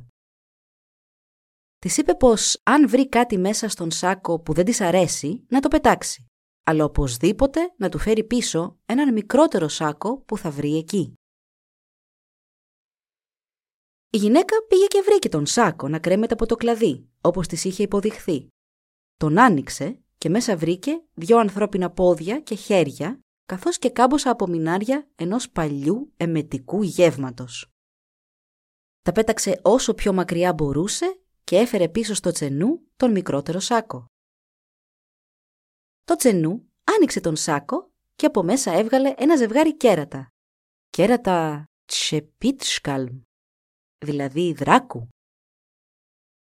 Της 1.78 1.96
είπε 1.96 2.14
πως 2.14 2.60
αν 2.62 2.88
βρει 2.88 3.08
κάτι 3.08 3.38
μέσα 3.38 3.68
στον 3.68 3.90
σάκο 3.90 4.40
που 4.40 4.52
δεν 4.52 4.64
της 4.64 4.80
αρέσει, 4.80 5.44
να 5.48 5.60
το 5.60 5.68
πετάξει, 5.68 6.26
αλλά 6.64 6.84
οπωσδήποτε 6.84 7.74
να 7.76 7.88
του 7.88 7.98
φέρει 7.98 8.24
πίσω 8.24 8.78
έναν 8.86 9.12
μικρότερο 9.12 9.68
σάκο 9.68 10.20
που 10.20 10.38
θα 10.38 10.50
βρει 10.50 10.76
εκεί. 10.76 11.14
Η 14.10 14.16
γυναίκα 14.16 14.56
πήγε 14.68 14.86
και 14.86 15.02
βρήκε 15.04 15.28
τον 15.28 15.46
σάκο 15.46 15.88
να 15.88 15.98
κρέμεται 15.98 16.34
από 16.34 16.46
το 16.46 16.56
κλαδί, 16.56 17.08
όπως 17.20 17.46
της 17.46 17.64
είχε 17.64 17.82
υποδειχθεί. 17.82 18.48
Τον 19.16 19.38
άνοιξε 19.38 20.03
και 20.24 20.30
μέσα 20.30 20.56
βρήκε 20.56 21.02
δυο 21.14 21.38
ανθρώπινα 21.38 21.90
πόδια 21.90 22.40
και 22.40 22.54
χέρια, 22.54 23.20
καθώς 23.46 23.78
και 23.78 23.90
κάμποσα 23.90 24.30
από 24.30 24.46
μινάρια 24.46 25.08
ενός 25.14 25.50
παλιού 25.50 26.12
εμετικού 26.16 26.82
γεύματος. 26.82 27.70
Τα 29.02 29.12
πέταξε 29.12 29.60
όσο 29.62 29.94
πιο 29.94 30.12
μακριά 30.12 30.52
μπορούσε 30.52 31.20
και 31.44 31.56
έφερε 31.56 31.88
πίσω 31.88 32.14
στο 32.14 32.30
τσενού 32.30 32.80
τον 32.96 33.10
μικρότερο 33.10 33.60
σάκο. 33.60 34.06
Το 36.04 36.16
τσενού 36.16 36.70
άνοιξε 36.84 37.20
τον 37.20 37.36
σάκο 37.36 37.90
και 38.16 38.26
από 38.26 38.42
μέσα 38.42 38.72
έβγαλε 38.72 39.14
ένα 39.16 39.36
ζευγάρι 39.36 39.76
κέρατα. 39.76 40.28
Κέρατα 40.90 41.64
τσεπίτσκαλμ, 41.84 43.20
δηλαδή 44.04 44.52
δράκου. 44.52 45.08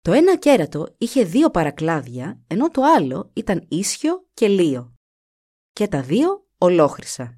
Το 0.07 0.13
ένα 0.13 0.37
κέρατο 0.37 0.95
είχε 0.97 1.23
δύο 1.23 1.49
παρακλάδια, 1.49 2.41
ενώ 2.47 2.69
το 2.69 2.81
άλλο 2.97 3.31
ήταν 3.33 3.65
ίσιο 3.69 4.27
και 4.33 4.47
λίο. 4.47 4.93
Και 5.71 5.87
τα 5.87 6.01
δύο 6.01 6.47
ολόχρυσα. 6.57 7.35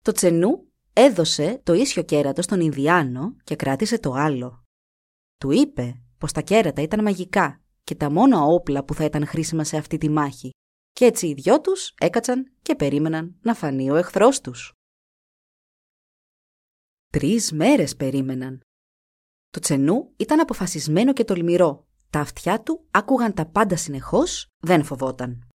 Το 0.00 0.12
τσενού 0.12 0.72
έδωσε 0.92 1.60
το 1.64 1.72
ίσιο 1.72 2.02
κέρατο 2.02 2.42
στον 2.42 2.60
Ινδιάνο 2.60 3.36
και 3.44 3.56
κράτησε 3.56 3.98
το 3.98 4.12
άλλο. 4.12 4.64
Του 5.36 5.50
είπε 5.50 6.02
πως 6.18 6.32
τα 6.32 6.40
κέρατα 6.40 6.82
ήταν 6.82 7.02
μαγικά 7.02 7.62
και 7.84 7.94
τα 7.94 8.10
μόνα 8.10 8.42
όπλα 8.42 8.84
που 8.84 8.94
θα 8.94 9.04
ήταν 9.04 9.26
χρήσιμα 9.26 9.64
σε 9.64 9.76
αυτή 9.76 9.98
τη 9.98 10.08
μάχη 10.08 10.50
και 10.92 11.04
έτσι 11.04 11.26
οι 11.26 11.34
δυο 11.34 11.60
τους 11.60 11.94
έκατσαν 12.00 12.52
και 12.62 12.74
περίμεναν 12.74 13.38
να 13.40 13.54
φανεί 13.54 13.90
ο 13.90 13.94
εχθρός 13.94 14.40
τους. 14.40 14.72
Τρεις 17.12 17.52
μέρες 17.52 17.96
περίμεναν. 17.96 18.65
Το 19.50 19.60
τσενού 19.60 20.12
ήταν 20.16 20.40
αποφασισμένο 20.40 21.12
και 21.12 21.24
τολμηρό. 21.24 21.86
Τα 22.10 22.20
αυτιά 22.20 22.62
του 22.62 22.86
άκουγαν 22.90 23.34
τα 23.34 23.46
πάντα 23.46 23.76
συνεχώς, 23.76 24.46
δεν 24.58 24.84
φοβόταν. 24.84 25.48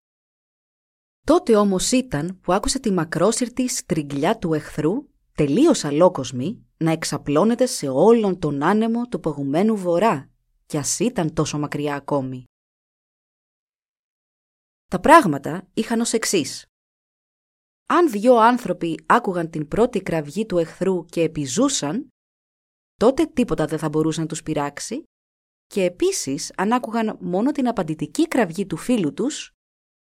Τότε 1.25 1.55
όμως 1.55 1.91
ήταν 1.91 2.39
που 2.41 2.53
άκουσε 2.53 2.79
τη 2.79 2.91
μακρόσυρτη 2.91 3.67
στριγκλιά 3.67 4.37
του 4.37 4.53
εχθρού, 4.53 4.91
τελείως 5.35 5.83
αλόκοσμη, 5.83 6.65
να 6.77 6.91
εξαπλώνεται 6.91 7.65
σε 7.65 7.87
όλον 7.89 8.39
τον 8.39 8.63
άνεμο 8.63 9.07
του 9.07 9.19
παγουμένου 9.19 9.75
βορρά, 9.75 10.29
κι 10.65 10.77
ας 10.77 10.99
ήταν 10.99 11.33
τόσο 11.33 11.59
μακριά 11.59 11.95
ακόμη. 11.95 12.43
Τα 14.87 14.99
πράγματα 14.99 15.67
είχαν 15.73 16.01
ως 16.01 16.13
εξής. 16.13 16.65
Αν 17.85 18.09
δυο 18.09 18.35
άνθρωποι 18.35 19.03
άκουγαν 19.05 19.49
την 19.49 19.67
πρώτη 19.67 20.01
κραυγή 20.01 20.45
του 20.45 20.57
εχθρού 20.57 21.05
και 21.05 21.21
επιζούσαν, 21.21 22.07
τότε 23.01 23.25
τίποτα 23.25 23.65
δεν 23.65 23.79
θα 23.79 23.89
μπορούσε 23.89 24.21
να 24.21 24.25
τους 24.25 24.43
πειράξει 24.43 25.03
και 25.67 25.83
επίσης 25.83 26.53
αν 26.57 26.71
άκουγαν 26.71 27.17
μόνο 27.21 27.51
την 27.51 27.67
απαντητική 27.67 28.27
κραυγή 28.27 28.65
του 28.65 28.77
φίλου 28.77 29.13
τους, 29.13 29.51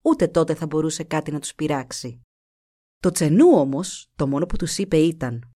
ούτε 0.04 0.28
τότε 0.28 0.56
θα 0.56 0.66
μπορούσε 0.66 1.04
κάτι 1.04 1.32
να 1.32 1.40
τους 1.40 1.56
πειράξει. 1.56 2.22
Το 3.00 3.12
τσενού 3.12 3.48
όμως, 3.50 4.08
το 4.16 4.28
μόνο 4.28 4.46
που 4.46 4.56
τους 4.56 4.78
είπε 4.78 4.98
ήταν 4.98 5.52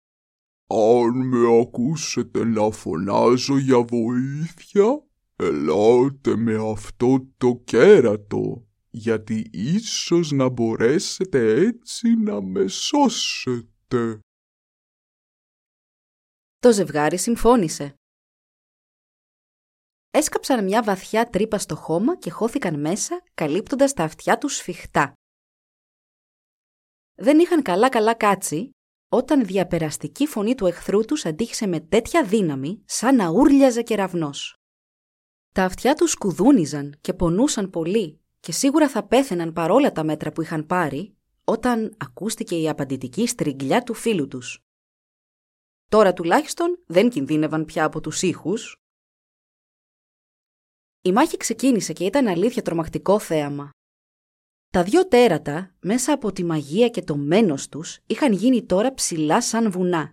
«Αν 0.66 1.28
με 1.28 1.60
ακούσετε 1.60 2.44
να 2.44 2.70
φωνάζω 2.70 3.58
για 3.58 3.82
βοήθεια, 3.82 5.04
ελάτε 5.36 6.36
με 6.36 6.70
αυτό 6.70 7.26
το 7.36 7.60
κέρατο, 7.64 8.66
γιατί 8.90 9.50
ίσως 9.52 10.30
να 10.30 10.48
μπορέσετε 10.48 11.54
έτσι 11.54 12.14
να 12.14 12.42
με 12.42 12.66
σώσετε». 12.66 14.23
Το 16.64 16.72
ζευγάρι 16.72 17.18
συμφώνησε. 17.18 17.94
Έσκαψαν 20.10 20.64
μια 20.64 20.82
βαθιά 20.82 21.26
τρύπα 21.30 21.58
στο 21.58 21.76
χώμα 21.76 22.16
και 22.16 22.30
χώθηκαν 22.30 22.80
μέσα, 22.80 23.22
καλύπτοντας 23.34 23.92
τα 23.92 24.04
αυτιά 24.04 24.38
τους 24.38 24.56
σφιχτά. 24.56 25.12
Δεν 27.14 27.38
είχαν 27.38 27.62
καλά-καλά 27.62 28.14
κάτσει, 28.14 28.70
όταν 29.08 29.44
διαπεραστική 29.44 30.26
φωνή 30.26 30.54
του 30.54 30.66
εχθρού 30.66 31.04
τους 31.04 31.24
αντίχησε 31.24 31.66
με 31.66 31.80
τέτοια 31.80 32.24
δύναμη, 32.24 32.82
σαν 32.86 33.16
να 33.16 33.28
ούρλιαζε 33.28 33.82
κεραυνός. 33.82 34.54
Τα 35.52 35.64
αυτιά 35.64 35.94
τους 35.94 36.10
σκουδούνιζαν 36.10 36.98
και 37.00 37.14
πονούσαν 37.14 37.70
πολύ 37.70 38.20
και 38.40 38.52
σίγουρα 38.52 38.88
θα 38.88 39.06
πέθαιναν 39.06 39.52
παρόλα 39.52 39.92
τα 39.92 40.04
μέτρα 40.04 40.32
που 40.32 40.42
είχαν 40.42 40.66
πάρει, 40.66 41.16
όταν 41.44 41.96
ακούστηκε 41.98 42.60
η 42.60 42.68
απαντητική 42.68 43.26
στριγκλιά 43.26 43.82
του 43.82 43.94
φίλου 43.94 44.28
τους. 44.28 44.63
Τώρα 45.94 46.12
τουλάχιστον 46.12 46.82
δεν 46.86 47.10
κινδύνευαν 47.10 47.64
πια 47.64 47.84
από 47.84 48.00
τους 48.00 48.22
ήχους. 48.22 48.76
Η 51.02 51.12
μάχη 51.12 51.36
ξεκίνησε 51.36 51.92
και 51.92 52.04
ήταν 52.04 52.26
αλήθεια 52.26 52.62
τρομακτικό 52.62 53.18
θέαμα. 53.18 53.70
Τα 54.70 54.82
δυο 54.82 55.08
τέρατα, 55.08 55.74
μέσα 55.80 56.12
από 56.12 56.32
τη 56.32 56.44
μαγεία 56.44 56.88
και 56.88 57.02
το 57.02 57.16
μένος 57.16 57.68
τους, 57.68 57.98
είχαν 58.06 58.32
γίνει 58.32 58.64
τώρα 58.66 58.94
ψηλά 58.94 59.40
σαν 59.42 59.70
βουνά. 59.70 60.10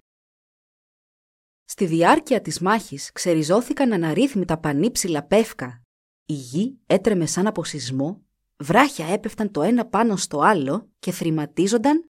Στη 1.65 1.85
διάρκεια 1.85 2.41
της 2.41 2.59
μάχης 2.59 3.11
ξεριζώθηκαν 3.11 3.93
αναρρύθμιτα 3.93 4.57
πανύψηλα 4.57 5.23
πεύκα. 5.23 5.81
Η 6.25 6.33
γη 6.33 6.79
έτρεμε 6.85 7.25
σαν 7.25 7.47
από 7.47 7.63
σεισμό, 7.63 8.25
βράχια 8.57 9.05
έπεφταν 9.05 9.51
το 9.51 9.61
ένα 9.61 9.85
πάνω 9.85 10.15
στο 10.15 10.39
άλλο 10.39 10.89
και 10.99 11.11
θρηματίζονταν 11.11 12.09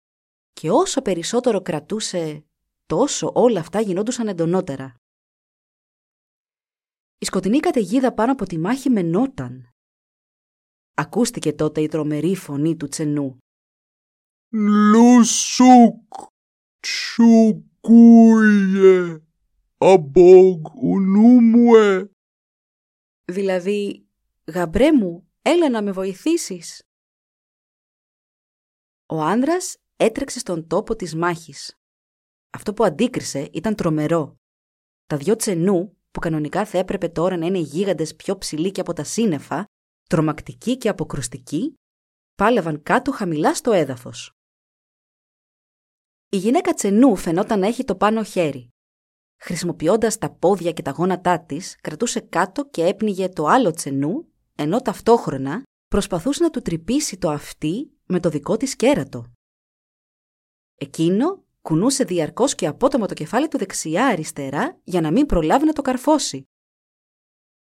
και 0.54 0.70
όσο 0.72 1.02
περισσότερο 1.02 1.62
κρατούσε, 1.62 2.42
τόσο 2.88 3.32
όλα 3.36 3.60
αυτά 3.60 3.82
γινόντουσαν 3.82 4.28
εντονότερα. 4.28 4.96
Η 7.20 7.26
σκοτεινή 7.26 7.60
καταιγίδα 7.60 8.14
πάνω 8.14 8.32
από 8.32 8.46
τη 8.46 8.58
μάχη 8.58 8.90
μενόταν. 8.90 9.70
Ακούστηκε 10.94 11.54
τότε 11.54 11.82
η 11.82 11.88
τρομερή 11.88 12.36
φωνή 12.36 12.76
του 12.76 12.88
τσενού. 12.88 13.38
Λουσούκ, 14.54 16.14
τσουκούιε, 16.80 18.38
αμπόγ 19.78 20.62
ουνούμουε. 20.82 22.10
Δηλαδή, 23.26 24.08
γαμπρέ 24.54 24.92
μου, 24.92 25.32
έλα 25.42 25.70
να 25.70 25.82
με 25.82 25.92
βοηθήσεις. 25.92 26.82
Ο 29.06 29.22
άνδρας 29.22 29.78
έτρεξε 29.96 30.40
στον 30.40 30.68
τόπο 30.68 30.96
της 30.96 31.16
μάχης. 31.16 31.76
Αυτό 32.50 32.74
που 32.74 32.84
αντίκρισε 32.84 33.50
ήταν 33.54 33.76
τρομερό. 33.76 34.38
Τα 35.06 35.18
δυο 35.18 35.36
τσενού, 35.36 35.98
που 36.12 36.20
κανονικά 36.20 36.66
θα 36.66 36.78
έπρεπε 36.78 37.10
τώρα 37.10 37.38
να 37.38 37.46
είναι 37.46 37.58
γίγαντες 37.58 38.16
πιο 38.16 38.38
ψηλοί 38.38 38.72
και 38.72 38.82
από 38.82 38.94
τα 38.94 39.04
σύννεφα, 39.04 39.66
τρομακτικοί 40.10 40.78
και 40.78 40.90
αποκρουστικοί, 40.90 41.74
πάλευαν 42.36 42.84
κάτω 42.84 43.12
χαμηλά 43.12 43.56
στο 43.56 43.72
έδαφος. 43.72 44.32
Η 46.30 46.38
γυναίκα 46.38 46.74
τσενού 46.74 47.16
φαινόταν 47.16 47.60
να 47.60 47.68
έχει 47.68 47.84
το 47.84 47.96
πάνω 47.96 48.24
χέρι. 48.24 48.70
Χρησιμοποιώντας 49.40 50.18
τα 50.18 50.30
πόδια 50.30 50.72
και 50.72 50.82
τα 50.82 50.92
γόνατά 50.92 51.46
της, 51.46 51.76
κρατούσε 51.82 52.20
κάτω 52.20 52.70
και 52.70 52.86
έπνιγε 52.86 53.30
το 53.30 53.46
άλλο 53.46 53.72
τσενού, 53.72 54.28
ενώ 54.56 54.82
ταυτόχρονα 54.82 55.64
προσπαθούσε 55.88 56.44
να 56.44 56.50
του 56.50 56.62
τρυπήσει 56.62 57.18
το 57.18 57.30
αυτί 57.30 57.92
με 58.06 58.20
το 58.20 58.30
δικό 58.30 58.58
της 58.58 58.76
κέρατο. 58.76 59.32
Εκείνο 60.76 61.44
κουνούσε 61.68 62.04
διαρκώς 62.04 62.56
και 62.56 62.68
απότομα 62.68 63.08
το 63.08 63.14
κεφάλι 63.14 63.48
του 63.48 63.58
δεξιά-αριστερά 63.58 64.80
για 64.84 65.02
να 65.02 65.12
μην 65.12 65.26
προλάβει 65.26 65.66
να 65.66 65.74
το 65.74 65.82
καρφώσει. 65.82 66.48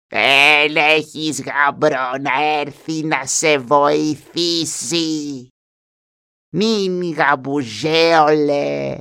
Δεν 0.08 0.76
έχεις 0.76 1.42
γαμπρό 1.42 2.12
να 2.22 2.60
έρθει 2.60 3.04
να 3.04 3.26
σε 3.26 3.58
βοηθήσει. 3.58 5.48
Μην 6.54 7.14
γαμπουζέολε. 7.14 9.00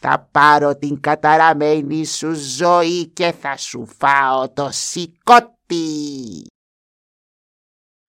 Θα 0.00 0.28
πάρω 0.30 0.76
την 0.76 1.00
καταραμένη 1.00 2.04
σου 2.04 2.32
ζωή 2.34 3.06
και 3.06 3.32
θα 3.32 3.56
σου 3.56 3.86
φάω 3.86 4.50
το 4.50 4.68
σηκώτη. 4.72 6.46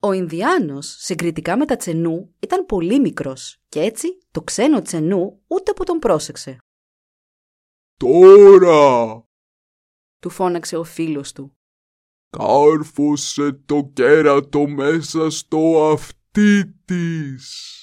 Ο 0.03 0.13
Ινδιάνος, 0.13 0.87
συγκριτικά 0.99 1.57
με 1.57 1.65
τα 1.67 1.77
τσενού, 1.77 2.35
ήταν 2.41 2.67
πολύ 2.67 3.01
μικρός 3.01 3.59
και 3.69 3.81
έτσι 3.81 4.09
το 4.31 4.43
ξένο 4.43 4.83
τσενού 4.83 5.43
ούτε 5.47 5.73
που 5.73 5.85
τον 5.85 5.99
πρόσεξε. 5.99 6.59
Τώρα, 7.97 9.25
Του 10.19 10.31
φώναξε 10.31 10.77
ο 10.77 10.85
φίλος 10.85 11.33
του. 11.33 11.57
κάρφωσε 12.31 13.53
το 13.53 13.91
κέρατο 13.95 14.67
μέσα 14.69 15.31
στο 15.31 15.91
αυτί 15.93 16.75
της. 16.85 17.77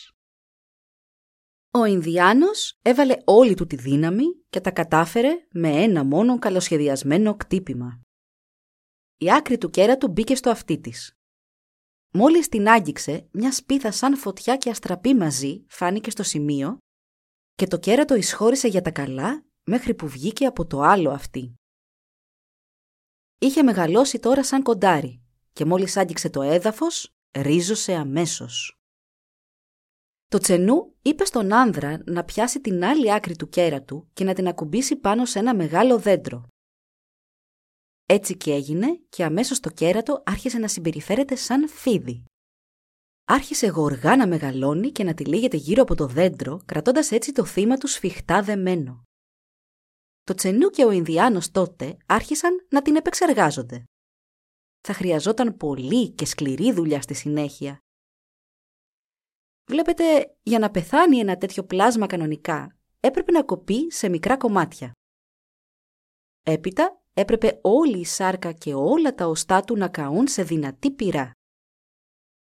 Ο 1.72 1.86
Ινδιάνος 1.86 2.80
έβαλε 2.82 3.18
όλη 3.26 3.54
του 3.54 3.66
τη 3.66 3.76
δύναμη 3.76 4.24
και 4.50 4.62
τα 4.62 4.72
κατάφερε 4.72 5.30
με 5.52 5.70
ένα 5.70 6.04
μόνο 6.04 6.40
καλοσχεδιασμένο 6.40 7.36
κτύπημα. 7.36 8.02
Η 9.18 9.32
άκρη 9.32 9.58
του 9.58 9.70
κέρατου 9.70 10.08
μπήκε 10.08 10.36
στο 10.36 10.50
αυτί 10.50 10.80
της. 10.80 11.17
Μόλις 12.20 12.50
την 12.50 12.68
άγγιξε, 12.68 13.28
μια 13.32 13.52
σπίθα 13.52 13.92
σαν 13.92 14.18
φωτιά 14.18 14.58
και 14.58 14.70
αστραπή 14.70 15.14
μαζί 15.14 15.66
φάνηκε 15.68 16.10
στο 16.10 16.24
σημείο 16.24 16.78
και 17.54 17.68
το 17.68 17.80
κέρατο 17.80 18.16
εισχώρησε 18.16 18.68
για 18.68 18.82
τα 18.82 18.92
καλά 18.92 19.46
μέχρι 19.64 19.94
που 19.94 20.08
βγήκε 20.08 20.46
από 20.46 20.66
το 20.66 20.82
άλλο 20.82 21.12
αυτή. 21.12 21.56
Είχε 23.38 23.64
μεγαλώσει 23.64 24.20
τώρα 24.20 24.44
σαν 24.44 24.64
κοντάρι 24.64 25.22
και 25.54 25.66
μόλις 25.66 25.98
άγγιξε 25.98 26.30
το 26.30 26.42
έδαφος, 26.42 27.14
ρίζωσε 27.38 27.94
αμέσως. 27.94 28.78
Το 30.28 30.38
τσενού 30.38 30.96
είπε 31.02 31.26
στον 31.26 31.54
άνδρα 31.54 32.02
να 32.06 32.24
πιάσει 32.24 32.62
την 32.62 32.84
άλλη 32.84 33.14
άκρη 33.14 33.36
του 33.36 33.50
κέρατου 33.50 34.10
και 34.14 34.24
να 34.24 34.34
την 34.34 34.48
ακουμπήσει 34.48 34.96
πάνω 34.96 35.26
σε 35.26 35.40
ένα 35.40 35.56
μεγάλο 35.56 36.00
δέντρο. 36.00 36.48
Έτσι 38.10 38.38
και 38.38 38.54
έγινε 38.54 39.00
και 39.10 39.24
αμέσως 39.24 39.60
το 39.60 39.70
κέρατο 39.70 40.24
άρχισε 40.26 40.58
να 40.58 40.68
συμπεριφέρεται 40.68 41.36
σαν 41.36 41.70
φίδι. 41.70 42.24
Άρχισε 43.26 43.68
γοργά 43.68 44.16
να 44.16 44.28
μεγαλώνει 44.28 44.92
και 44.92 45.04
να 45.04 45.14
τυλίγεται 45.14 45.58
γύρω 45.58 45.82
από 45.82 45.96
το 45.96 46.08
δέντρο, 46.08 46.62
κρατώντας 46.66 47.12
έτσι 47.12 47.32
το 47.32 47.46
θύμα 47.46 47.78
του 47.78 47.88
σφιχτά 47.88 48.42
δεμένο. 48.42 49.04
Το 50.24 50.34
τσενού 50.34 50.70
και 50.70 50.86
ο 50.86 50.92
Ινδιάνος 50.92 51.52
τότε 51.52 51.98
άρχισαν 52.06 52.68
να 52.70 52.82
την 52.82 52.96
επεξεργάζονται. 52.96 53.84
Θα 54.88 54.94
χρειαζόταν 54.94 55.58
πολύ 55.58 56.10
και 56.10 56.26
σκληρή 56.26 56.74
δουλειά 56.74 57.02
στη 57.02 57.14
συνέχεια. 57.14 57.80
Βλέπετε, 59.70 60.38
για 60.44 60.60
να 60.60 60.72
πεθάνει 60.72 61.18
ένα 61.18 61.38
τέτοιο 61.38 61.64
πλάσμα 61.64 62.08
κανονικά, 62.08 62.78
έπρεπε 63.00 63.32
να 63.32 63.44
κοπεί 63.44 63.92
σε 63.92 64.10
μικρά 64.10 64.38
κομμάτια. 64.38 64.92
Έπειτα 66.44 67.02
έπρεπε 67.18 67.60
όλη 67.62 68.00
η 68.00 68.06
σάρκα 68.06 68.52
και 68.52 68.74
όλα 68.74 69.16
τα 69.16 69.28
οστά 69.28 69.62
του 69.62 69.78
να 69.78 69.88
καούν 69.88 70.28
σε 70.28 70.44
δυνατή 70.44 70.92
πυρά. 70.92 71.32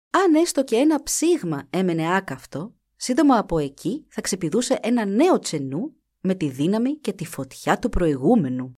Αν 0.10 0.36
έστω 0.36 0.64
και 0.64 0.76
ένα 0.76 1.04
ψήγμα 1.04 1.68
έμενε 1.70 2.16
άκαυτο, 2.16 2.76
σύντομα 2.96 3.38
από 3.38 3.58
εκεί 3.58 4.06
θα 4.10 4.22
ξεπηδούσε 4.22 4.80
ένα 4.82 5.06
νέο 5.06 5.40
τσενού 5.40 5.96
με 6.22 6.36
τη 6.36 6.50
δύναμη 6.50 6.98
και 6.98 7.14
τη 7.14 7.26
φωτιά 7.26 7.80
του 7.80 7.90
προηγούμενου. 7.90 8.74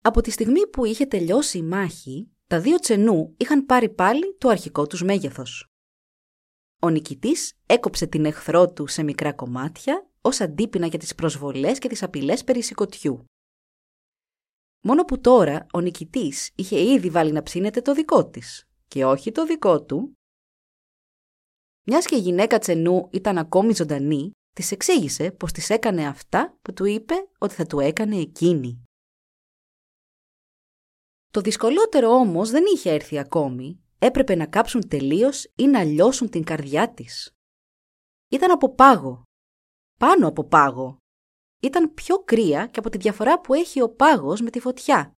Από 0.00 0.20
τη 0.20 0.30
στιγμή 0.30 0.66
που 0.68 0.84
είχε 0.84 1.06
τελειώσει 1.06 1.58
η 1.58 1.62
μάχη, 1.62 2.30
τα 2.46 2.60
δύο 2.60 2.78
τσενού 2.78 3.34
είχαν 3.36 3.66
πάρει 3.66 3.88
πάλι 3.88 4.36
το 4.38 4.48
αρχικό 4.48 4.86
τους 4.86 5.02
μέγεθος. 5.02 5.66
Ο 6.80 6.88
νικητής 6.88 7.58
έκοψε 7.66 8.06
την 8.06 8.24
εχθρό 8.24 8.72
του 8.72 8.86
σε 8.86 9.02
μικρά 9.02 9.32
κομμάτια 9.32 10.10
ως 10.20 10.40
αντίπεινα 10.40 10.86
για 10.86 10.98
τις 10.98 11.14
προσβολές 11.14 11.78
και 11.78 11.88
τις 11.88 12.02
απειλές 12.02 12.44
περί 12.44 12.62
σηκωτιού. 12.62 13.24
Μόνο 14.86 15.04
που 15.04 15.20
τώρα 15.20 15.66
ο 15.72 15.80
νικητής 15.80 16.50
είχε 16.54 16.80
ήδη 16.80 17.10
βάλει 17.10 17.32
να 17.32 17.42
ψήνεται 17.42 17.80
το 17.80 17.94
δικό 17.94 18.28
της 18.28 18.68
και 18.86 19.04
όχι 19.04 19.32
το 19.32 19.46
δικό 19.46 19.84
του. 19.84 20.12
Μιας 21.86 22.06
και 22.06 22.16
η 22.16 22.18
γυναίκα 22.18 22.58
τσενού 22.58 23.08
ήταν 23.12 23.38
ακόμη 23.38 23.74
ζωντανή, 23.74 24.30
της 24.52 24.70
εξήγησε 24.72 25.30
πως 25.32 25.52
της 25.52 25.70
έκανε 25.70 26.06
αυτά 26.06 26.58
που 26.62 26.72
του 26.72 26.84
είπε 26.84 27.14
ότι 27.38 27.54
θα 27.54 27.66
του 27.66 27.80
έκανε 27.80 28.16
εκείνη. 28.16 28.82
Το 31.30 31.40
δυσκολότερο 31.40 32.08
όμως 32.08 32.50
δεν 32.50 32.64
είχε 32.74 32.90
έρθει 32.90 33.18
ακόμη, 33.18 33.84
έπρεπε 33.98 34.34
να 34.34 34.46
κάψουν 34.46 34.88
τελείως 34.88 35.52
ή 35.54 35.66
να 35.66 35.84
λιώσουν 35.84 36.30
την 36.30 36.44
καρδιά 36.44 36.94
της. 36.94 37.32
Ήταν 38.28 38.50
από 38.50 38.74
πάγο. 38.74 39.22
Πάνω 39.98 40.28
από 40.28 40.44
πάγο. 40.44 40.96
Ήταν 41.64 41.94
πιο 41.94 42.18
κρύα 42.18 42.66
και 42.66 42.78
από 42.78 42.88
τη 42.88 42.98
διαφορά 42.98 43.40
που 43.40 43.54
έχει 43.54 43.82
ο 43.82 43.88
πάγος 43.88 44.40
με 44.40 44.50
τη 44.50 44.60
φωτιά. 44.60 45.12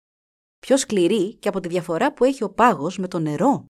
Πιο 0.60 0.78
σκληρή 0.78 1.36
και 1.36 1.48
από 1.48 1.60
τη 1.60 1.68
διαφορά 1.68 2.14
που 2.14 2.24
έχει 2.24 2.44
ο 2.44 2.50
πάγος 2.50 2.98
με 2.98 3.08
το 3.08 3.20
νερό. 3.20 3.66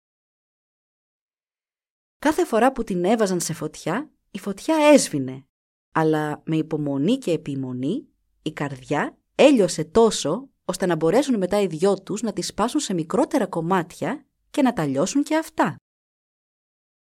Κάθε 2.19 2.45
φορά 2.45 2.71
που 2.71 2.83
την 2.83 3.03
έβαζαν 3.05 3.39
σε 3.39 3.53
φωτιά, 3.53 4.11
η 4.31 4.39
φωτιά 4.39 4.75
έσβηνε. 4.75 5.45
Αλλά 5.91 6.41
με 6.45 6.55
υπομονή 6.57 7.17
και 7.17 7.31
επιμονή, 7.31 8.07
η 8.41 8.51
καρδιά 8.51 9.17
έλειωσε 9.35 9.83
τόσο 9.83 10.49
ώστε 10.65 10.85
να 10.85 10.95
μπορέσουν 10.95 11.37
μετά 11.37 11.61
οι 11.61 11.67
δυο 11.67 12.01
τους 12.03 12.21
να 12.21 12.33
τη 12.33 12.41
σπάσουν 12.41 12.79
σε 12.79 12.93
μικρότερα 12.93 13.47
κομμάτια 13.47 14.25
και 14.49 14.61
να 14.61 14.73
τα 14.73 14.85
λιώσουν 14.85 15.23
και 15.23 15.37
αυτά. 15.37 15.75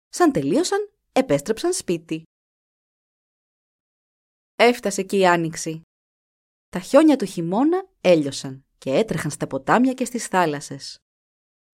Σαν 0.10 0.32
τελείωσαν, 0.32 0.89
επέστρεψαν 1.12 1.73
σπίτι. 1.73 2.23
Έφτασε 4.61 5.03
και 5.03 5.17
η 5.17 5.25
άνοιξη. 5.27 5.81
Τα 6.69 6.79
χιόνια 6.79 7.15
του 7.15 7.25
χειμώνα 7.25 7.89
έλειωσαν 8.01 8.65
και 8.77 8.91
έτρεχαν 8.91 9.31
στα 9.31 9.47
ποτάμια 9.47 9.93
και 9.93 10.05
στις 10.05 10.27
θάλασσες. 10.27 10.97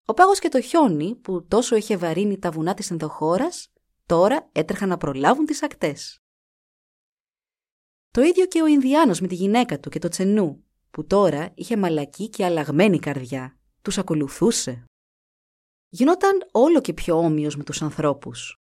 Ο 0.05 0.13
πάγος 0.13 0.39
και 0.39 0.49
το 0.49 0.61
χιόνι 0.61 1.15
που 1.15 1.47
τόσο 1.47 1.75
είχε 1.75 1.97
βαρύνει 1.97 2.39
τα 2.39 2.51
βουνά 2.51 2.73
της 2.73 2.91
ενδοχώρας, 2.91 3.71
τώρα 4.05 4.49
έτρεχαν 4.51 4.89
να 4.89 4.97
προλάβουν 4.97 5.45
τις 5.45 5.63
ακτές. 5.63 6.19
Το 8.11 8.21
ίδιο 8.21 8.45
και 8.45 8.61
ο 8.61 8.65
Ινδιάνος 8.65 9.21
με 9.21 9.27
τη 9.27 9.35
γυναίκα 9.35 9.79
του 9.79 9.89
και 9.89 9.99
το 9.99 10.07
Τσενού, 10.07 10.63
που 10.91 11.05
τώρα 11.05 11.51
είχε 11.55 11.77
μαλακή 11.77 12.29
και 12.29 12.45
αλλαγμένη 12.45 12.99
καρδιά. 12.99 13.59
Τους 13.81 13.97
ακολουθούσε. 13.97 14.85
Γινόταν 15.89 16.47
όλο 16.51 16.81
και 16.81 16.93
πιο 16.93 17.17
όμοιος 17.17 17.55
με 17.55 17.63
τους 17.63 17.81
ανθρώπους. 17.81 18.61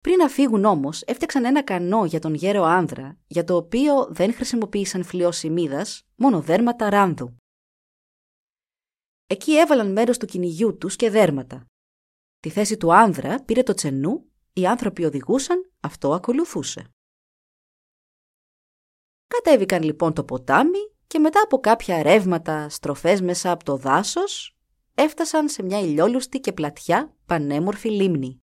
Πριν 0.00 0.16
να 0.16 0.28
φύγουν 0.28 0.64
όμως, 0.64 1.02
έφτιαξαν 1.02 1.44
ένα 1.44 1.64
κανό 1.64 2.04
για 2.04 2.20
τον 2.20 2.34
γέρο 2.34 2.62
άνδρα, 2.62 3.18
για 3.26 3.44
το 3.44 3.56
οποίο 3.56 4.06
δεν 4.10 4.34
χρησιμοποίησαν 4.34 5.04
φλοιό 5.04 5.32
σημίδας, 5.32 6.06
μόνο 6.16 6.40
δέρματα 6.40 6.90
ράνδου. 6.90 7.36
Εκεί 9.26 9.56
έβαλαν 9.58 9.92
μέρος 9.92 10.18
του 10.18 10.26
κυνηγιού 10.26 10.76
τους 10.76 10.96
και 10.96 11.10
δέρματα. 11.10 11.66
Τη 12.40 12.50
θέση 12.50 12.76
του 12.76 12.94
άνδρα 12.94 13.44
πήρε 13.44 13.62
το 13.62 13.74
τσενού, 13.74 14.24
οι 14.52 14.66
άνθρωποι 14.66 15.04
οδηγούσαν, 15.04 15.70
αυτό 15.80 16.12
ακολουθούσε. 16.12 16.90
Κατέβηκαν 19.26 19.82
λοιπόν 19.82 20.12
το 20.12 20.24
ποτάμι 20.24 20.92
και 21.06 21.18
μετά 21.18 21.42
από 21.44 21.58
κάποια 21.58 22.02
ρεύματα 22.02 22.68
στροφές 22.68 23.20
μέσα 23.20 23.50
από 23.50 23.64
το 23.64 23.76
δάσος, 23.76 24.56
έφτασαν 24.94 25.48
σε 25.48 25.62
μια 25.62 25.80
ηλιόλουστη 25.80 26.40
και 26.40 26.52
πλατιά 26.52 27.16
πανέμορφη 27.26 27.90
λίμνη. 27.90 28.42